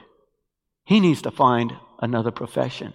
he 0.85 0.99
needs 0.99 1.21
to 1.23 1.31
find 1.31 1.73
another 1.99 2.31
profession. 2.31 2.93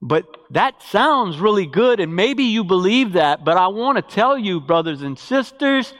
But 0.00 0.24
that 0.50 0.82
sounds 0.82 1.38
really 1.38 1.66
good, 1.66 2.00
and 2.00 2.16
maybe 2.16 2.44
you 2.44 2.64
believe 2.64 3.12
that, 3.12 3.44
but 3.44 3.56
I 3.56 3.68
want 3.68 3.96
to 3.96 4.02
tell 4.02 4.36
you, 4.36 4.60
brothers 4.60 5.02
and 5.02 5.16
sisters, 5.16 5.94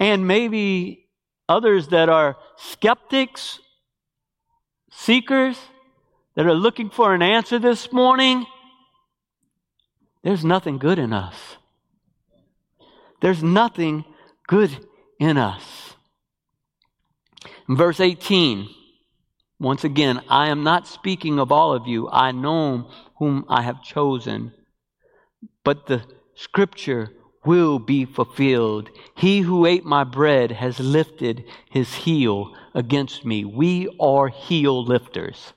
and 0.00 0.26
maybe 0.26 1.06
others 1.48 1.88
that 1.88 2.08
are 2.08 2.36
skeptics, 2.56 3.60
seekers, 4.92 5.58
that 6.34 6.46
are 6.46 6.54
looking 6.54 6.90
for 6.90 7.14
an 7.14 7.22
answer 7.22 7.58
this 7.58 7.92
morning, 7.92 8.46
there's 10.22 10.44
nothing 10.44 10.78
good 10.78 10.98
in 10.98 11.12
us. 11.12 11.56
There's 13.20 13.42
nothing 13.42 14.04
good 14.46 14.86
in 15.18 15.36
us. 15.36 15.94
In 17.68 17.76
verse 17.76 18.00
18, 18.00 18.68
once 19.60 19.84
again, 19.84 20.20
I 20.28 20.48
am 20.48 20.64
not 20.64 20.88
speaking 20.88 21.38
of 21.38 21.52
all 21.52 21.72
of 21.72 21.86
you. 21.86 22.08
I 22.10 22.32
know 22.32 22.90
whom 23.18 23.44
I 23.48 23.62
have 23.62 23.82
chosen. 23.82 24.52
But 25.64 25.86
the 25.86 26.02
scripture 26.34 27.10
will 27.44 27.78
be 27.78 28.04
fulfilled. 28.04 28.88
He 29.16 29.40
who 29.40 29.66
ate 29.66 29.84
my 29.84 30.04
bread 30.04 30.52
has 30.52 30.78
lifted 30.78 31.44
his 31.70 31.92
heel 31.92 32.54
against 32.74 33.24
me. 33.24 33.44
We 33.44 33.88
are 34.00 34.28
heel 34.28 34.84
lifters. 34.84 35.52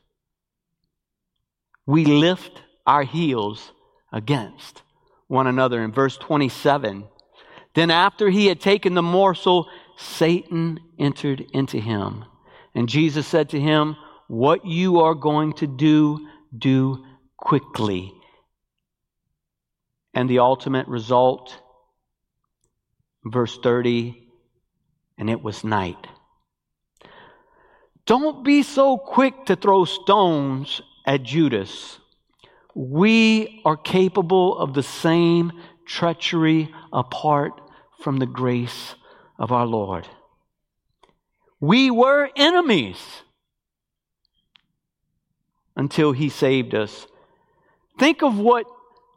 We 1.86 2.06
lift 2.06 2.62
our 2.86 3.04
heels 3.04 3.72
against 4.12 4.82
one 5.28 5.48
another. 5.48 5.84
In 5.84 5.92
verse 5.92 6.18
27, 6.18 7.06
then 7.76 7.92
after 7.92 8.30
he 8.30 8.48
had 8.48 8.60
taken 8.60 8.94
the 8.94 9.02
morsel, 9.02 9.70
Satan 9.98 10.80
entered 10.98 11.46
into 11.54 11.80
him. 11.80 12.26
And 12.74 12.90
Jesus 12.90 13.28
said 13.28 13.50
to 13.50 13.60
him, 13.60 13.96
What 14.28 14.66
you 14.66 15.02
are 15.02 15.14
going 15.14 15.54
to 15.54 15.68
do, 15.68 16.28
do 16.58 17.06
quickly. 17.38 18.14
And 20.14 20.30
the 20.30 20.40
ultimate 20.40 20.88
result, 20.88 21.60
verse 23.26 23.58
30, 23.62 24.28
and 25.18 25.30
it 25.30 25.42
was 25.42 25.64
night. 25.64 26.08
Don't 28.06 28.44
be 28.44 28.64
so 28.64 28.98
quick 28.98 29.46
to 29.46 29.56
throw 29.56 29.86
stones 29.86 30.82
at 31.06 31.24
Judas. 31.24 32.00
We 32.76 33.62
are 33.66 33.78
capable 33.78 34.58
of 34.58 34.74
the 34.74 34.84
same 34.84 35.52
treachery 35.86 36.74
apart 36.94 37.60
from 38.02 38.18
the 38.18 38.26
grace 38.26 38.96
of 39.40 39.52
our 39.52 39.66
Lord. 39.66 40.08
We 41.60 41.90
were 41.90 42.30
enemies 42.36 42.98
until 45.76 46.12
he 46.12 46.30
saved 46.30 46.76
us 46.76 47.08
Think 47.98 48.24
of 48.24 48.38
what 48.38 48.66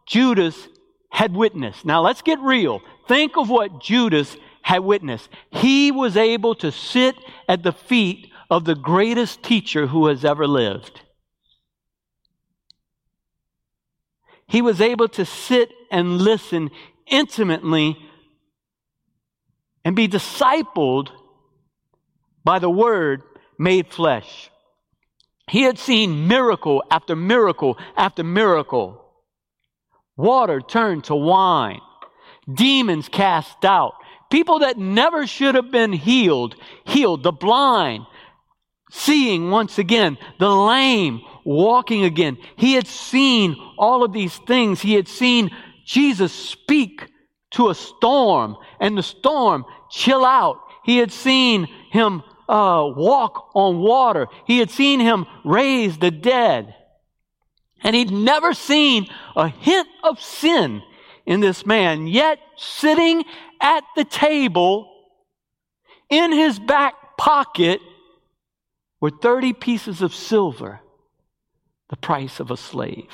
Judas 0.07 0.69
had 1.11 1.35
witnessed. 1.35 1.85
Now 1.85 2.01
let's 2.03 2.23
get 2.23 2.39
real. 2.41 2.81
Think 3.09 3.37
of 3.39 3.49
what 3.49 3.81
Judas 3.81 4.37
had 4.63 4.81
witnessed. 4.81 5.31
He 5.51 5.91
was 5.91 6.17
able 6.17 6.55
to 6.57 6.71
sit 6.71 7.17
at 7.49 7.63
the 7.63 7.73
feet 7.73 8.31
of 8.51 8.65
the 8.65 8.75
greatest 8.75 9.43
teacher 9.43 9.87
who 9.87 10.07
has 10.07 10.25
ever 10.25 10.47
lived. 10.47 11.01
He 14.47 14.63
was 14.63 14.81
able 14.81 15.09
to 15.09 15.25
sit 15.25 15.71
and 15.91 16.21
listen 16.21 16.71
intimately 17.07 17.97
and 19.85 19.97
be 19.97 20.09
discipled 20.09 21.11
by 22.45 22.59
the 22.59 22.71
Word 22.71 23.23
made 23.59 23.89
flesh. 23.89 24.51
He 25.49 25.63
had 25.63 25.79
seen 25.79 26.29
miracle 26.29 26.83
after 26.91 27.17
miracle 27.17 27.79
after 27.97 28.23
miracle. 28.23 29.03
Water 30.17 30.61
turned 30.61 31.05
to 31.05 31.15
wine. 31.15 31.81
Demons 32.53 33.09
cast 33.09 33.65
out. 33.65 33.95
People 34.31 34.61
that 34.61 34.79
never 34.79 35.27
should 35.27 35.55
have 35.55 35.71
been 35.71 35.93
healed, 35.93 36.55
healed. 36.85 37.23
The 37.23 37.33
blind, 37.33 38.07
seeing 38.91 39.51
once 39.51 39.79
again. 39.79 40.19
The 40.39 40.51
lame, 40.51 41.21
walking 41.45 42.05
again. 42.05 42.39
He 42.57 42.75
had 42.75 42.87
seen 42.87 43.57
all 43.79 44.05
of 44.05 44.13
these 44.13 44.37
things. 44.37 44.81
He 44.81 44.95
had 44.95 45.09
seen 45.09 45.51
Jesus 45.85 46.33
speak 46.33 47.09
to 47.53 47.71
a 47.71 47.75
storm 47.75 48.57
and 48.81 48.97
the 48.97 49.03
storm 49.03 49.65
chill 49.91 50.25
out. 50.25 50.61
He 50.85 50.99
had 50.99 51.13
seen 51.13 51.67
him 51.91 52.23
uh, 52.49 52.93
walk 52.95 53.51
on 53.55 53.79
water. 53.79 54.27
He 54.47 54.59
had 54.59 54.71
seen 54.71 55.01
him 55.01 55.27
raise 55.45 55.99
the 55.99 56.11
dead. 56.11 56.75
And 57.83 57.95
he'd 57.95 58.11
never 58.11 58.55
seen 58.55 59.07
a 59.37 59.49
hint 59.49 59.89
of 60.03 60.21
sin 60.21 60.83
in 61.29 61.41
this 61.41 61.67
man. 61.67 62.07
Yet, 62.07 62.41
sitting 62.57 63.23
at 63.61 63.85
the 63.95 64.05
table, 64.05 64.91
in 66.09 66.33
his 66.33 66.59
back 66.59 67.19
pocket, 67.19 67.81
were 68.99 69.11
30 69.11 69.53
pieces 69.53 70.01
of 70.01 70.15
silver, 70.15 70.81
the 71.91 71.97
price 71.97 72.41
of 72.41 72.51
a 72.51 72.57
slave. 72.57 73.11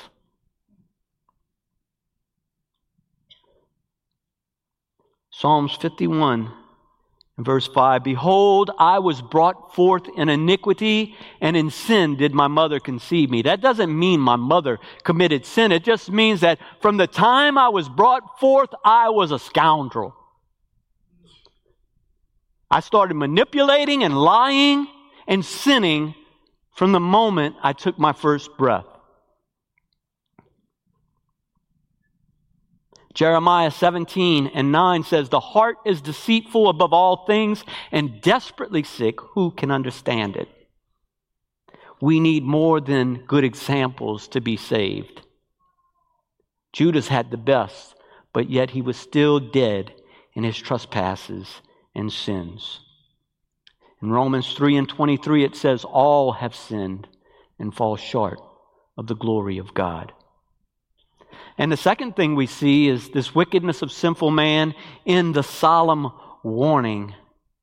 Psalms 5.29 5.75
51 5.75 6.53
verse 7.37 7.67
5 7.67 8.03
Behold, 8.03 8.71
I 8.77 8.99
was 8.99 9.21
brought 9.21 9.75
forth 9.75 10.07
in 10.15 10.29
iniquity, 10.29 11.15
and 11.41 11.57
in 11.57 11.69
sin 11.69 12.15
did 12.15 12.33
my 12.33 12.47
mother 12.47 12.79
conceive 12.79 13.29
me. 13.29 13.41
That 13.41 13.61
doesn't 13.61 13.97
mean 13.97 14.19
my 14.19 14.35
mother 14.35 14.79
committed 15.03 15.45
sin. 15.45 15.71
It 15.71 15.83
just 15.83 16.09
means 16.09 16.41
that 16.41 16.59
from 16.81 16.97
the 16.97 17.07
time 17.07 17.57
I 17.57 17.69
was 17.69 17.89
brought 17.89 18.39
forth, 18.39 18.69
I 18.83 19.09
was 19.09 19.31
a 19.31 19.39
scoundrel. 19.39 20.15
I 22.71 22.79
started 22.79 23.15
manipulating 23.15 24.03
and 24.03 24.17
lying 24.17 24.87
and 25.27 25.45
sinning 25.45 26.15
from 26.75 26.91
the 26.91 26.99
moment 26.99 27.55
I 27.61 27.73
took 27.73 27.97
my 27.99 28.11
first 28.13 28.57
breath. 28.57 28.85
Jeremiah 33.15 33.71
17 33.71 34.47
and 34.47 34.73
9 34.73 35.03
says, 35.03 35.29
The 35.29 35.39
heart 35.39 35.77
is 35.85 36.01
deceitful 36.01 36.67
above 36.67 36.93
all 36.93 37.25
things 37.25 37.63
and 37.91 38.21
desperately 38.21 38.83
sick. 38.83 39.19
Who 39.33 39.51
can 39.51 39.71
understand 39.71 40.35
it? 40.35 40.49
We 42.01 42.19
need 42.19 42.43
more 42.43 42.81
than 42.81 43.25
good 43.25 43.45
examples 43.45 44.27
to 44.29 44.41
be 44.41 44.57
saved. 44.57 45.21
Judas 46.73 47.07
had 47.07 47.31
the 47.31 47.37
best, 47.37 47.95
but 48.33 48.49
yet 48.49 48.71
he 48.71 48.81
was 48.81 48.97
still 48.97 49.39
dead 49.39 49.93
in 50.33 50.43
his 50.43 50.57
trespasses 50.57 51.61
and 51.95 52.11
sins. 52.11 52.81
In 54.01 54.11
Romans 54.11 54.51
3 54.53 54.75
and 54.75 54.89
23, 54.89 55.45
it 55.45 55.55
says, 55.55 55.85
All 55.85 56.33
have 56.33 56.53
sinned 56.53 57.07
and 57.57 57.73
fall 57.73 57.95
short 57.95 58.41
of 58.97 59.07
the 59.07 59.15
glory 59.15 59.57
of 59.57 59.73
God. 59.73 60.11
And 61.57 61.71
the 61.71 61.77
second 61.77 62.15
thing 62.15 62.35
we 62.35 62.47
see 62.47 62.87
is 62.89 63.09
this 63.09 63.33
wickedness 63.33 63.81
of 63.81 63.91
sinful 63.91 64.31
man 64.31 64.75
in 65.05 65.31
the 65.31 65.43
solemn 65.43 66.11
warning 66.43 67.15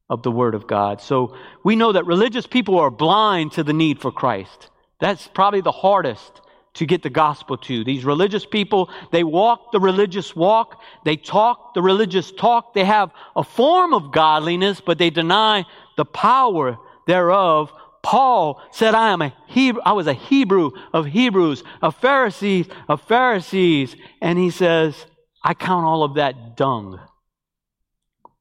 of 0.08 0.22
the 0.22 0.30
Word 0.30 0.54
of 0.54 0.66
God. 0.66 1.00
So 1.00 1.36
we 1.64 1.76
know 1.76 1.92
that 1.92 2.06
religious 2.06 2.46
people 2.46 2.78
are 2.78 2.90
blind 2.90 3.52
to 3.52 3.64
the 3.64 3.72
need 3.72 4.00
for 4.00 4.10
Christ. 4.10 4.70
That's 5.00 5.26
probably 5.28 5.60
the 5.60 5.72
hardest 5.72 6.40
to 6.74 6.86
get 6.86 7.02
the 7.02 7.10
gospel 7.10 7.58
to. 7.58 7.84
These 7.84 8.04
religious 8.04 8.46
people, 8.46 8.88
they 9.10 9.24
walk 9.24 9.72
the 9.72 9.80
religious 9.80 10.34
walk, 10.34 10.80
they 11.04 11.16
talk 11.16 11.74
the 11.74 11.82
religious 11.82 12.32
talk, 12.32 12.72
they 12.72 12.84
have 12.84 13.10
a 13.36 13.44
form 13.44 13.92
of 13.92 14.12
godliness, 14.12 14.80
but 14.80 14.98
they 14.98 15.10
deny 15.10 15.66
the 15.96 16.04
power 16.04 16.78
thereof. 17.06 17.72
Paul 18.02 18.60
said, 18.72 18.94
I 18.94 19.10
am 19.10 19.22
a 19.22 19.32
Hebrew, 19.46 19.80
I 19.84 19.92
was 19.92 20.06
a 20.06 20.12
Hebrew 20.12 20.72
of 20.92 21.06
Hebrews, 21.06 21.62
a 21.80 21.92
Pharisee 21.92 22.70
of 22.88 23.00
Pharisees. 23.02 23.96
And 24.20 24.38
he 24.38 24.50
says, 24.50 25.06
I 25.42 25.54
count 25.54 25.86
all 25.86 26.02
of 26.02 26.14
that 26.14 26.56
dung, 26.56 27.00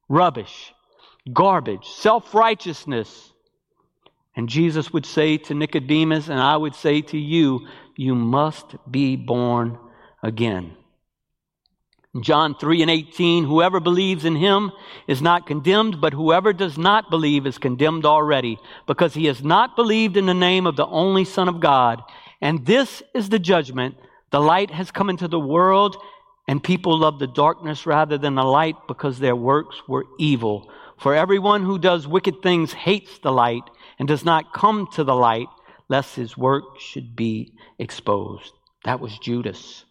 rubbish, 0.08 0.72
garbage, 1.32 1.88
self 1.88 2.34
righteousness. 2.34 3.32
And 4.34 4.48
Jesus 4.48 4.92
would 4.92 5.06
say 5.06 5.36
to 5.38 5.54
Nicodemus, 5.54 6.28
and 6.28 6.40
I 6.40 6.56
would 6.56 6.74
say 6.74 7.02
to 7.02 7.18
you, 7.18 7.66
you 7.96 8.14
must 8.14 8.74
be 8.90 9.16
born 9.16 9.78
again. 10.22 10.76
John 12.20 12.54
3 12.54 12.82
and 12.82 12.90
18, 12.90 13.44
whoever 13.44 13.80
believes 13.80 14.26
in 14.26 14.36
him 14.36 14.72
is 15.06 15.22
not 15.22 15.46
condemned, 15.46 15.98
but 15.98 16.12
whoever 16.12 16.52
does 16.52 16.76
not 16.76 17.08
believe 17.08 17.46
is 17.46 17.56
condemned 17.56 18.04
already, 18.04 18.58
because 18.86 19.14
he 19.14 19.24
has 19.26 19.42
not 19.42 19.76
believed 19.76 20.18
in 20.18 20.26
the 20.26 20.34
name 20.34 20.66
of 20.66 20.76
the 20.76 20.86
only 20.86 21.24
Son 21.24 21.48
of 21.48 21.60
God. 21.60 22.02
And 22.42 22.66
this 22.66 23.02
is 23.14 23.30
the 23.30 23.38
judgment. 23.38 23.94
The 24.30 24.40
light 24.40 24.70
has 24.70 24.90
come 24.90 25.08
into 25.08 25.26
the 25.26 25.40
world, 25.40 25.96
and 26.46 26.62
people 26.62 26.98
love 26.98 27.18
the 27.18 27.26
darkness 27.26 27.86
rather 27.86 28.18
than 28.18 28.34
the 28.34 28.44
light 28.44 28.76
because 28.86 29.18
their 29.18 29.36
works 29.36 29.76
were 29.88 30.04
evil. 30.18 30.70
For 30.98 31.14
everyone 31.14 31.64
who 31.64 31.78
does 31.78 32.06
wicked 32.06 32.42
things 32.42 32.74
hates 32.74 33.18
the 33.20 33.32
light 33.32 33.64
and 33.98 34.06
does 34.06 34.24
not 34.24 34.52
come 34.52 34.86
to 34.92 35.02
the 35.02 35.14
light, 35.14 35.48
lest 35.88 36.14
his 36.16 36.36
work 36.36 36.78
should 36.78 37.16
be 37.16 37.54
exposed. 37.78 38.52
That 38.84 39.00
was 39.00 39.18
Judas. 39.18 39.86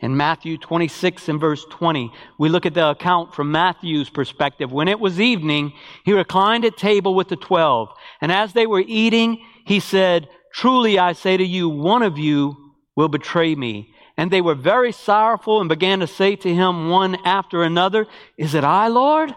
In 0.00 0.16
Matthew 0.16 0.58
26 0.58 1.28
and 1.28 1.40
verse 1.40 1.64
20, 1.70 2.12
we 2.38 2.48
look 2.48 2.66
at 2.66 2.74
the 2.74 2.90
account 2.90 3.34
from 3.34 3.50
Matthew's 3.50 4.10
perspective. 4.10 4.70
When 4.70 4.88
it 4.88 5.00
was 5.00 5.20
evening, 5.20 5.72
he 6.04 6.12
reclined 6.12 6.64
at 6.66 6.76
table 6.76 7.14
with 7.14 7.28
the 7.28 7.36
twelve. 7.36 7.88
And 8.20 8.30
as 8.30 8.52
they 8.52 8.66
were 8.66 8.84
eating, 8.86 9.42
he 9.64 9.80
said, 9.80 10.28
Truly 10.52 10.98
I 10.98 11.12
say 11.12 11.36
to 11.36 11.44
you, 11.44 11.68
one 11.68 12.02
of 12.02 12.18
you 12.18 12.74
will 12.94 13.08
betray 13.08 13.54
me. 13.54 13.92
And 14.18 14.30
they 14.30 14.40
were 14.40 14.54
very 14.54 14.92
sorrowful 14.92 15.60
and 15.60 15.68
began 15.68 16.00
to 16.00 16.06
say 16.06 16.36
to 16.36 16.54
him 16.54 16.88
one 16.88 17.16
after 17.24 17.62
another, 17.62 18.06
Is 18.36 18.54
it 18.54 18.64
I, 18.64 18.88
Lord? 18.88 19.34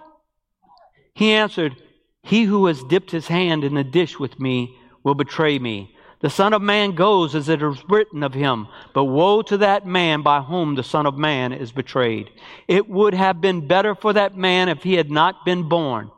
He 1.13 1.33
answered, 1.33 1.75
He 2.21 2.43
who 2.43 2.65
has 2.65 2.83
dipped 2.83 3.11
his 3.11 3.27
hand 3.27 3.63
in 3.63 3.75
the 3.75 3.83
dish 3.83 4.19
with 4.19 4.39
me 4.39 4.77
will 5.03 5.15
betray 5.15 5.57
me. 5.59 5.95
The 6.21 6.29
Son 6.29 6.53
of 6.53 6.61
Man 6.61 6.95
goes 6.95 7.33
as 7.33 7.47
it 7.47 7.61
is 7.61 7.77
written 7.87 8.23
of 8.23 8.33
him, 8.33 8.67
but 8.93 9.05
woe 9.05 9.41
to 9.43 9.57
that 9.57 9.85
man 9.85 10.21
by 10.21 10.41
whom 10.41 10.75
the 10.75 10.83
Son 10.83 11.05
of 11.05 11.17
Man 11.17 11.53
is 11.53 11.71
betrayed. 11.71 12.29
It 12.67 12.89
would 12.89 13.13
have 13.13 13.39
been 13.39 13.67
better 13.67 13.95
for 13.95 14.11
that 14.13 14.35
man 14.35 14.67
if 14.67 14.83
he 14.83 14.95
had 14.95 15.09
not 15.09 15.45
been 15.45 15.69
born. 15.69 16.11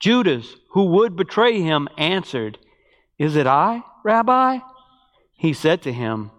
Judas, 0.00 0.54
who 0.72 0.84
would 0.84 1.16
betray 1.16 1.62
him, 1.62 1.88
answered, 1.96 2.58
Is 3.18 3.36
it 3.36 3.46
I, 3.46 3.82
Rabbi? 4.04 4.58
He 5.32 5.54
said 5.54 5.82
to 5.82 5.92
him, 5.92 6.30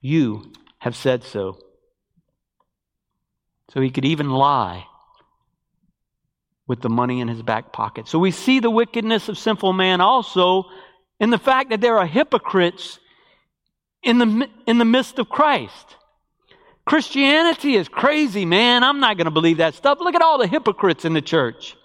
You 0.00 0.52
have 0.78 0.96
said 0.96 1.24
so. 1.24 1.58
So 3.70 3.80
he 3.80 3.90
could 3.90 4.04
even 4.06 4.30
lie 4.30 4.86
with 6.66 6.80
the 6.80 6.88
money 6.88 7.20
in 7.20 7.28
his 7.28 7.42
back 7.42 7.72
pocket. 7.72 8.08
So 8.08 8.18
we 8.18 8.30
see 8.30 8.60
the 8.60 8.70
wickedness 8.70 9.28
of 9.28 9.38
sinful 9.38 9.72
man 9.72 10.00
also 10.00 10.64
in 11.20 11.30
the 11.30 11.38
fact 11.38 11.70
that 11.70 11.80
there 11.80 11.98
are 11.98 12.06
hypocrites 12.06 12.98
in 14.02 14.18
the, 14.18 14.48
in 14.66 14.78
the 14.78 14.84
midst 14.84 15.18
of 15.18 15.28
Christ. 15.28 15.96
Christianity 16.84 17.74
is 17.74 17.88
crazy, 17.88 18.44
man. 18.44 18.84
I'm 18.84 19.00
not 19.00 19.16
going 19.16 19.24
to 19.24 19.32
believe 19.32 19.56
that 19.58 19.74
stuff. 19.74 19.98
Look 20.00 20.14
at 20.14 20.22
all 20.22 20.38
the 20.38 20.46
hypocrites 20.46 21.04
in 21.04 21.14
the 21.14 21.22
church. 21.22 21.76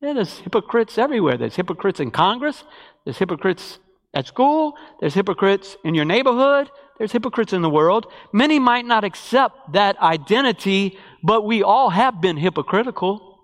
Yeah, 0.00 0.12
there's 0.12 0.38
hypocrites 0.38 0.98
everywhere. 0.98 1.36
There's 1.36 1.56
hypocrites 1.56 1.98
in 1.98 2.12
Congress. 2.12 2.62
There's 3.04 3.18
hypocrites 3.18 3.80
at 4.14 4.26
school. 4.26 4.74
There's 5.00 5.14
hypocrites 5.14 5.76
in 5.84 5.94
your 5.94 6.04
neighborhood. 6.04 6.70
There's 6.98 7.12
hypocrites 7.12 7.52
in 7.52 7.62
the 7.62 7.70
world. 7.70 8.06
Many 8.32 8.58
might 8.58 8.84
not 8.86 9.04
accept 9.04 9.72
that 9.72 9.98
identity, 9.98 10.98
but 11.22 11.42
we 11.42 11.62
all 11.62 11.90
have 11.90 12.20
been 12.20 12.36
hypocritical. 12.36 13.40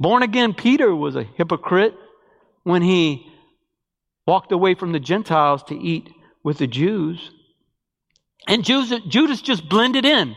Born 0.00 0.22
again 0.24 0.52
Peter 0.52 0.94
was 0.96 1.14
a 1.14 1.22
hypocrite 1.22 1.94
when 2.64 2.82
he 2.82 3.26
walked 4.26 4.52
away 4.52 4.74
from 4.74 4.92
the 4.92 5.00
Gentiles 5.00 5.62
to 5.64 5.74
eat 5.74 6.10
with 6.42 6.58
the 6.58 6.66
Jews. 6.66 7.30
And 8.46 8.64
Judas 8.64 9.40
just 9.42 9.68
blended 9.68 10.04
in. 10.04 10.36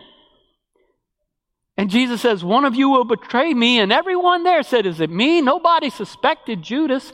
And 1.77 1.89
Jesus 1.89 2.21
says, 2.21 2.43
One 2.43 2.65
of 2.65 2.75
you 2.75 2.89
will 2.89 3.03
betray 3.03 3.53
me. 3.53 3.79
And 3.79 3.91
everyone 3.91 4.43
there 4.43 4.63
said, 4.63 4.85
Is 4.85 5.01
it 5.01 5.09
me? 5.09 5.41
Nobody 5.41 5.89
suspected 5.89 6.61
Judas. 6.61 7.11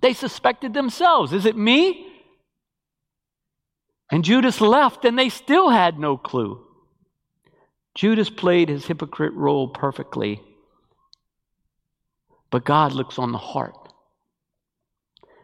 They 0.00 0.14
suspected 0.14 0.72
themselves. 0.72 1.32
Is 1.32 1.46
it 1.46 1.56
me? 1.56 2.06
And 4.10 4.24
Judas 4.24 4.60
left, 4.60 5.04
and 5.04 5.18
they 5.18 5.28
still 5.28 5.70
had 5.70 5.98
no 5.98 6.16
clue. 6.16 6.64
Judas 7.94 8.30
played 8.30 8.68
his 8.68 8.86
hypocrite 8.86 9.34
role 9.34 9.68
perfectly. 9.68 10.40
But 12.50 12.64
God 12.64 12.92
looks 12.92 13.18
on 13.18 13.32
the 13.32 13.38
heart. 13.38 13.79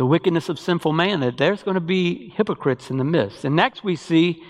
the 0.00 0.06
wickedness 0.06 0.48
of 0.48 0.58
sinful 0.58 0.94
man, 0.94 1.20
that 1.20 1.36
there's 1.36 1.62
going 1.62 1.74
to 1.74 1.78
be 1.78 2.30
hypocrites 2.34 2.88
in 2.88 2.96
the 2.96 3.04
midst. 3.04 3.44
And 3.44 3.54
next 3.54 3.84
we 3.84 3.96
see 3.96 4.42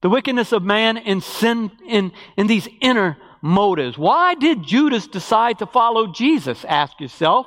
the 0.00 0.08
wickedness 0.08 0.50
of 0.50 0.64
man 0.64 0.96
in 0.96 1.20
sin 1.20 1.70
in, 1.86 2.10
in 2.36 2.48
these 2.48 2.66
inner 2.80 3.16
motives. 3.40 3.96
Why 3.96 4.34
did 4.34 4.64
Judas 4.64 5.06
decide 5.06 5.60
to 5.60 5.66
follow 5.66 6.12
Jesus? 6.12 6.64
Ask 6.64 6.98
yourself. 6.98 7.46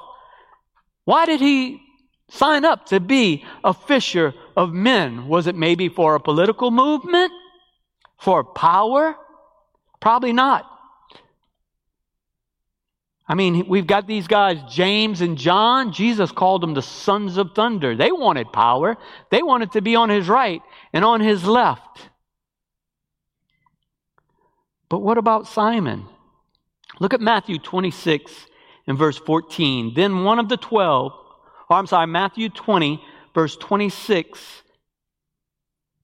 Why 1.04 1.26
did 1.26 1.42
he 1.42 1.82
sign 2.30 2.64
up 2.64 2.86
to 2.86 3.02
be 3.02 3.44
a 3.62 3.74
fisher 3.74 4.34
of 4.56 4.72
men? 4.72 5.28
Was 5.28 5.46
it 5.46 5.56
maybe 5.58 5.90
for 5.90 6.16
a 6.16 6.22
political 6.22 6.72
movement? 6.72 7.34
For 8.22 8.46
power? 8.46 9.18
Probably 10.00 10.32
not. 10.32 10.66
I 13.30 13.36
mean, 13.36 13.68
we've 13.68 13.86
got 13.86 14.08
these 14.08 14.28
guys, 14.28 14.58
James 14.74 15.22
and 15.22 15.38
John. 15.38 15.94
Jesus 15.94 16.32
called 16.32 16.64
them 16.64 16.74
the 16.74 16.82
sons 16.82 17.38
of 17.38 17.52
thunder. 17.54 17.96
They 17.96 18.12
wanted 18.12 18.52
power, 18.52 18.98
they 19.30 19.44
wanted 19.44 19.72
to 19.74 19.82
be 19.82 19.96
on 19.96 20.10
his 20.10 20.28
right 20.28 20.64
and 20.92 21.06
on 21.06 21.22
his 21.22 21.46
left. 21.46 22.10
But 24.90 25.00
what 25.00 25.20
about 25.20 25.48
Simon? 25.48 26.08
Look 27.00 27.14
at 27.14 27.22
Matthew 27.22 27.60
26 27.60 28.48
and 28.88 28.98
verse 28.98 29.20
14. 29.20 29.94
Then 29.94 30.24
one 30.24 30.40
of 30.40 30.50
the 30.50 30.58
twelve, 30.58 31.14
or 31.70 31.78
I'm 31.78 31.86
sorry, 31.86 32.08
Matthew 32.08 32.50
20, 32.50 33.00
verse 33.36 33.56
26 33.56 34.64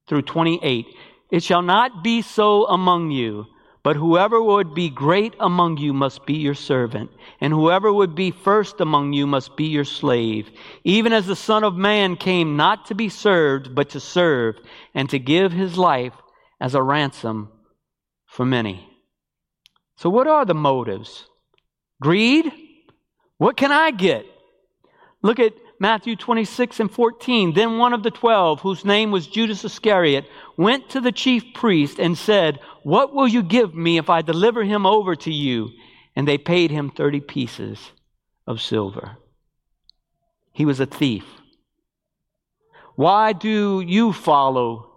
through 0.06 0.22
28. 0.22 0.86
It 1.32 1.42
shall 1.42 1.62
not 1.62 2.04
be 2.04 2.22
so 2.22 2.66
among 2.66 3.10
you. 3.10 3.46
But 3.86 3.94
whoever 3.94 4.42
would 4.42 4.74
be 4.74 4.90
great 4.90 5.36
among 5.38 5.76
you 5.76 5.92
must 5.92 6.26
be 6.26 6.34
your 6.34 6.56
servant, 6.56 7.08
and 7.40 7.52
whoever 7.52 7.92
would 7.92 8.16
be 8.16 8.32
first 8.32 8.80
among 8.80 9.12
you 9.12 9.28
must 9.28 9.56
be 9.56 9.66
your 9.66 9.84
slave, 9.84 10.50
even 10.82 11.12
as 11.12 11.28
the 11.28 11.36
Son 11.36 11.62
of 11.62 11.76
Man 11.76 12.16
came 12.16 12.56
not 12.56 12.86
to 12.86 12.96
be 12.96 13.08
served, 13.08 13.76
but 13.76 13.90
to 13.90 14.00
serve, 14.00 14.56
and 14.92 15.08
to 15.10 15.20
give 15.20 15.52
his 15.52 15.78
life 15.78 16.14
as 16.60 16.74
a 16.74 16.82
ransom 16.82 17.48
for 18.26 18.44
many. 18.44 18.90
So, 19.94 20.10
what 20.10 20.26
are 20.26 20.44
the 20.44 20.52
motives? 20.52 21.28
Greed? 22.02 22.50
What 23.38 23.56
can 23.56 23.70
I 23.70 23.92
get? 23.92 24.26
Look 25.22 25.38
at 25.38 25.52
Matthew 25.78 26.16
26 26.16 26.80
and 26.80 26.90
14. 26.90 27.52
Then 27.54 27.78
one 27.78 27.92
of 27.92 28.02
the 28.02 28.10
twelve, 28.10 28.62
whose 28.62 28.84
name 28.84 29.12
was 29.12 29.28
Judas 29.28 29.64
Iscariot, 29.64 30.24
went 30.56 30.90
to 30.90 31.00
the 31.00 31.12
chief 31.12 31.44
priest 31.54 32.00
and 32.00 32.18
said, 32.18 32.58
What 32.86 33.12
will 33.12 33.26
you 33.26 33.42
give 33.42 33.74
me 33.74 33.98
if 33.98 34.08
I 34.08 34.22
deliver 34.22 34.62
him 34.62 34.86
over 34.86 35.16
to 35.16 35.32
you? 35.32 35.70
And 36.14 36.26
they 36.26 36.38
paid 36.38 36.70
him 36.70 36.88
30 36.88 37.18
pieces 37.18 37.80
of 38.46 38.60
silver. 38.60 39.16
He 40.52 40.64
was 40.64 40.78
a 40.78 40.86
thief. 40.86 41.24
Why 42.94 43.32
do 43.32 43.80
you 43.80 44.12
follow 44.12 44.92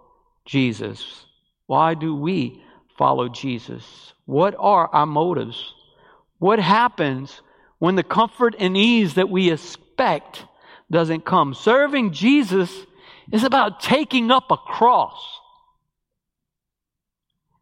Jesus? 0.46 1.26
Why 1.66 1.94
do 1.94 2.14
we 2.14 2.62
follow 2.96 3.28
Jesus? 3.28 4.12
What 4.24 4.54
are 4.56 4.86
our 4.86 5.04
motives? 5.04 5.74
What 6.38 6.60
happens 6.60 7.42
when 7.80 7.96
the 7.96 8.04
comfort 8.04 8.54
and 8.60 8.76
ease 8.76 9.14
that 9.14 9.30
we 9.30 9.50
expect 9.50 10.44
doesn't 10.92 11.24
come? 11.24 11.54
Serving 11.54 12.12
Jesus 12.12 12.72
is 13.32 13.42
about 13.42 13.80
taking 13.80 14.30
up 14.30 14.52
a 14.52 14.56
cross. 14.56 15.39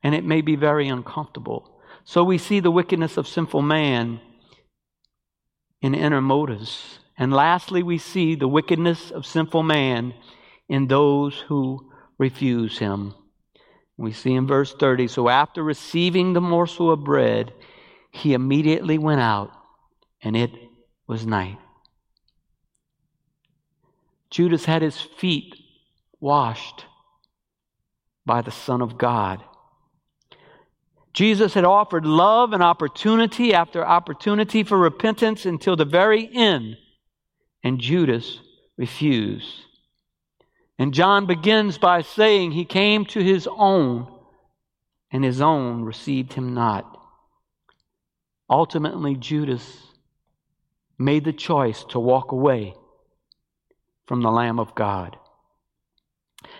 And 0.03 0.15
it 0.15 0.25
may 0.25 0.41
be 0.41 0.57
very 0.57 0.89
uncomfortable. 0.89 1.81
So 2.05 2.25
we 2.25 2.39
see 2.39 2.61
the 2.61 2.71
wickedness 2.71 3.17
of 3.17 3.29
sinful 3.29 3.63
man 3.63 4.21
in 5.81 5.95
inner 5.95 6.21
motives. 6.21 7.01
And 7.17 7.33
lastly, 7.33 7.83
we 7.83 7.99
see 7.99 8.35
the 8.35 8.49
wickedness 8.49 9.11
of 9.11 9.27
sinful 9.27 9.63
man 9.63 10.15
in 10.69 10.87
those 10.87 11.39
who 11.39 11.91
refuse 12.19 12.79
him. 12.79 13.15
We 13.97 14.13
see 14.13 14.35
in 14.35 14.47
verse 14.47 14.73
30 14.75 15.09
so 15.09 15.29
after 15.29 15.63
receiving 15.63 16.33
the 16.33 16.41
morsel 16.41 16.91
of 16.93 17.03
bread, 17.05 17.53
he 18.11 18.33
immediately 18.33 18.97
went 18.97 19.21
out, 19.21 19.53
and 20.23 20.37
it 20.37 20.51
was 21.07 21.27
night. 21.27 21.59
Judas 24.31 24.65
had 24.65 24.83
his 24.83 25.01
feet 25.01 25.55
washed 26.21 26.85
by 28.25 28.43
the 28.43 28.51
Son 28.51 28.83
of 28.83 28.99
God. 28.99 29.43
Jesus 31.13 31.55
had 31.55 31.65
offered 31.65 32.05
love 32.05 32.53
and 32.53 32.63
opportunity 32.63 33.55
after 33.55 33.85
opportunity 33.85 34.63
for 34.63 34.79
repentance 34.79 35.47
until 35.47 35.77
the 35.77 35.85
very 35.85 36.29
end, 36.33 36.77
and 37.65 37.81
Judas 37.81 38.41
refused. 38.77 39.65
And 40.79 40.95
John 40.95 41.27
begins 41.27 41.77
by 41.79 42.03
saying, 42.03 42.53
He 42.53 42.65
came 42.65 43.05
to 43.07 43.23
his 43.23 43.49
own, 43.51 44.07
and 45.11 45.25
his 45.25 45.41
own 45.41 45.83
received 45.83 46.35
him 46.35 46.55
not. 46.55 46.95
Ultimately, 48.49 49.17
Judas 49.17 49.83
made 50.99 51.25
the 51.25 51.33
choice 51.33 51.85
to 51.91 51.99
walk 51.99 52.33
away 52.33 52.75
from 54.07 54.23
the 54.23 54.31
Lamb 54.31 54.59
of 54.59 54.75
God. 54.75 55.17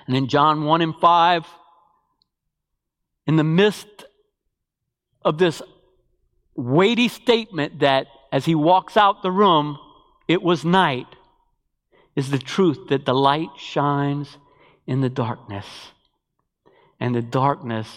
And 0.07 0.17
in 0.17 0.29
John 0.29 0.65
1 0.65 0.83
and 0.83 0.95
5, 0.97 1.47
in 3.27 3.37
the 3.37 3.45
midst 3.45 4.05
of 5.23 5.39
this 5.39 5.63
weighty 6.55 7.09
statement 7.09 7.81
that 7.81 8.07
as 8.33 8.45
he 8.45 8.55
walks 8.55 8.97
out 8.97 9.23
the 9.23 9.31
room, 9.31 9.79
it 10.27 10.43
was 10.43 10.65
night, 10.65 11.07
is 12.15 12.31
the 12.31 12.39
truth 12.39 12.89
that 12.89 13.07
the 13.07 13.15
light 13.15 13.51
shines 13.57 14.37
in 14.87 15.01
the 15.01 15.09
darkness, 15.09 15.67
and 16.99 17.15
the 17.15 17.23
darkness 17.23 17.89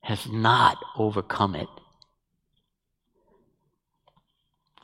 has 0.00 0.28
not 0.28 0.76
overcome 0.96 1.54
it. 1.54 1.68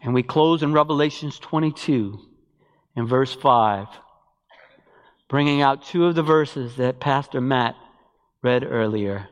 And 0.02 0.14
we 0.14 0.22
close 0.22 0.62
in 0.62 0.72
Revelations 0.72 1.38
22 1.38 2.20
in 2.94 3.06
verse 3.06 3.34
5, 3.34 3.88
bringing 5.28 5.60
out 5.60 5.84
two 5.84 6.06
of 6.06 6.14
the 6.14 6.22
verses 6.22 6.76
that 6.76 7.00
Pastor 7.00 7.40
Matt 7.40 7.74
read 8.42 8.64
earlier. 8.64 9.28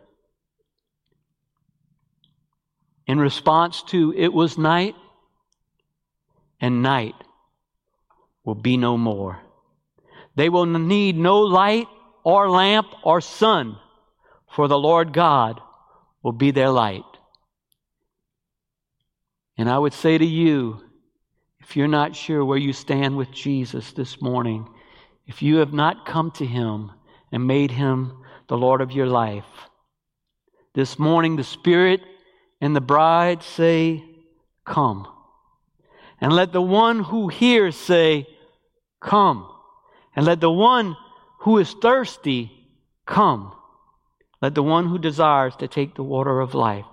In 3.07 3.21
response 3.21 3.83
to, 3.89 4.13
it 4.17 4.33
was 4.33 4.59
night, 4.59 4.97
and 6.61 6.83
night 6.83 7.15
will 8.45 8.55
be 8.55 8.77
no 8.77 8.97
more. 8.97 9.41
They 10.35 10.49
will 10.49 10.67
need 10.67 11.17
no 11.17 11.41
light 11.41 11.87
or 12.25 12.51
lamp 12.51 12.89
or 13.05 13.21
sun, 13.21 13.79
for 14.51 14.69
the 14.69 14.79
Lord 14.79 15.13
God 15.13 15.61
will 16.23 16.33
be 16.33 16.51
their 16.51 16.71
light. 16.71 17.05
And 19.57 19.71
I 19.71 19.79
would 19.79 19.95
say 19.95 20.19
to 20.19 20.25
you, 20.25 20.83
if 21.61 21.77
you're 21.77 21.89
not 21.89 22.15
sure 22.15 22.45
where 22.45 22.59
you 22.59 22.73
stand 22.73 23.17
with 23.17 23.31
Jesus 23.31 23.93
this 23.93 24.21
morning, 24.21 24.69
if 25.27 25.43
you 25.43 25.57
have 25.57 25.73
not 25.73 26.07
come 26.07 26.31
to 26.33 26.47
Him 26.47 26.93
and 27.33 27.47
made 27.47 27.71
Him 27.71 28.23
the 28.49 28.57
Lord 28.57 28.81
of 28.81 28.93
your 28.93 29.07
life, 29.07 29.45
this 30.75 30.99
morning 30.99 31.37
the 31.37 31.45
Spirit 31.45 32.01
and 32.61 32.75
the 32.75 32.81
bride 32.81 33.43
say, 33.43 34.05
Come. 34.65 35.07
And 36.21 36.33
let 36.33 36.53
the 36.53 36.63
one 36.63 37.01
who 37.01 37.29
hears 37.29 37.77
say, 37.77 38.27
Come. 39.01 39.51
And 40.15 40.25
let 40.25 40.41
the 40.41 40.51
one 40.51 40.97
who 41.41 41.59
is 41.59 41.73
thirsty 41.75 42.51
come. 43.07 43.53
Let 44.43 44.55
the 44.55 44.63
one 44.63 44.89
who 44.89 44.99
desires 44.99 45.55
to 45.57 45.69
take 45.69 45.95
the 45.95 46.03
water 46.03 46.41
of 46.41 46.55
life 46.55 46.87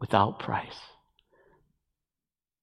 without 0.00 0.38
price. 0.38 0.78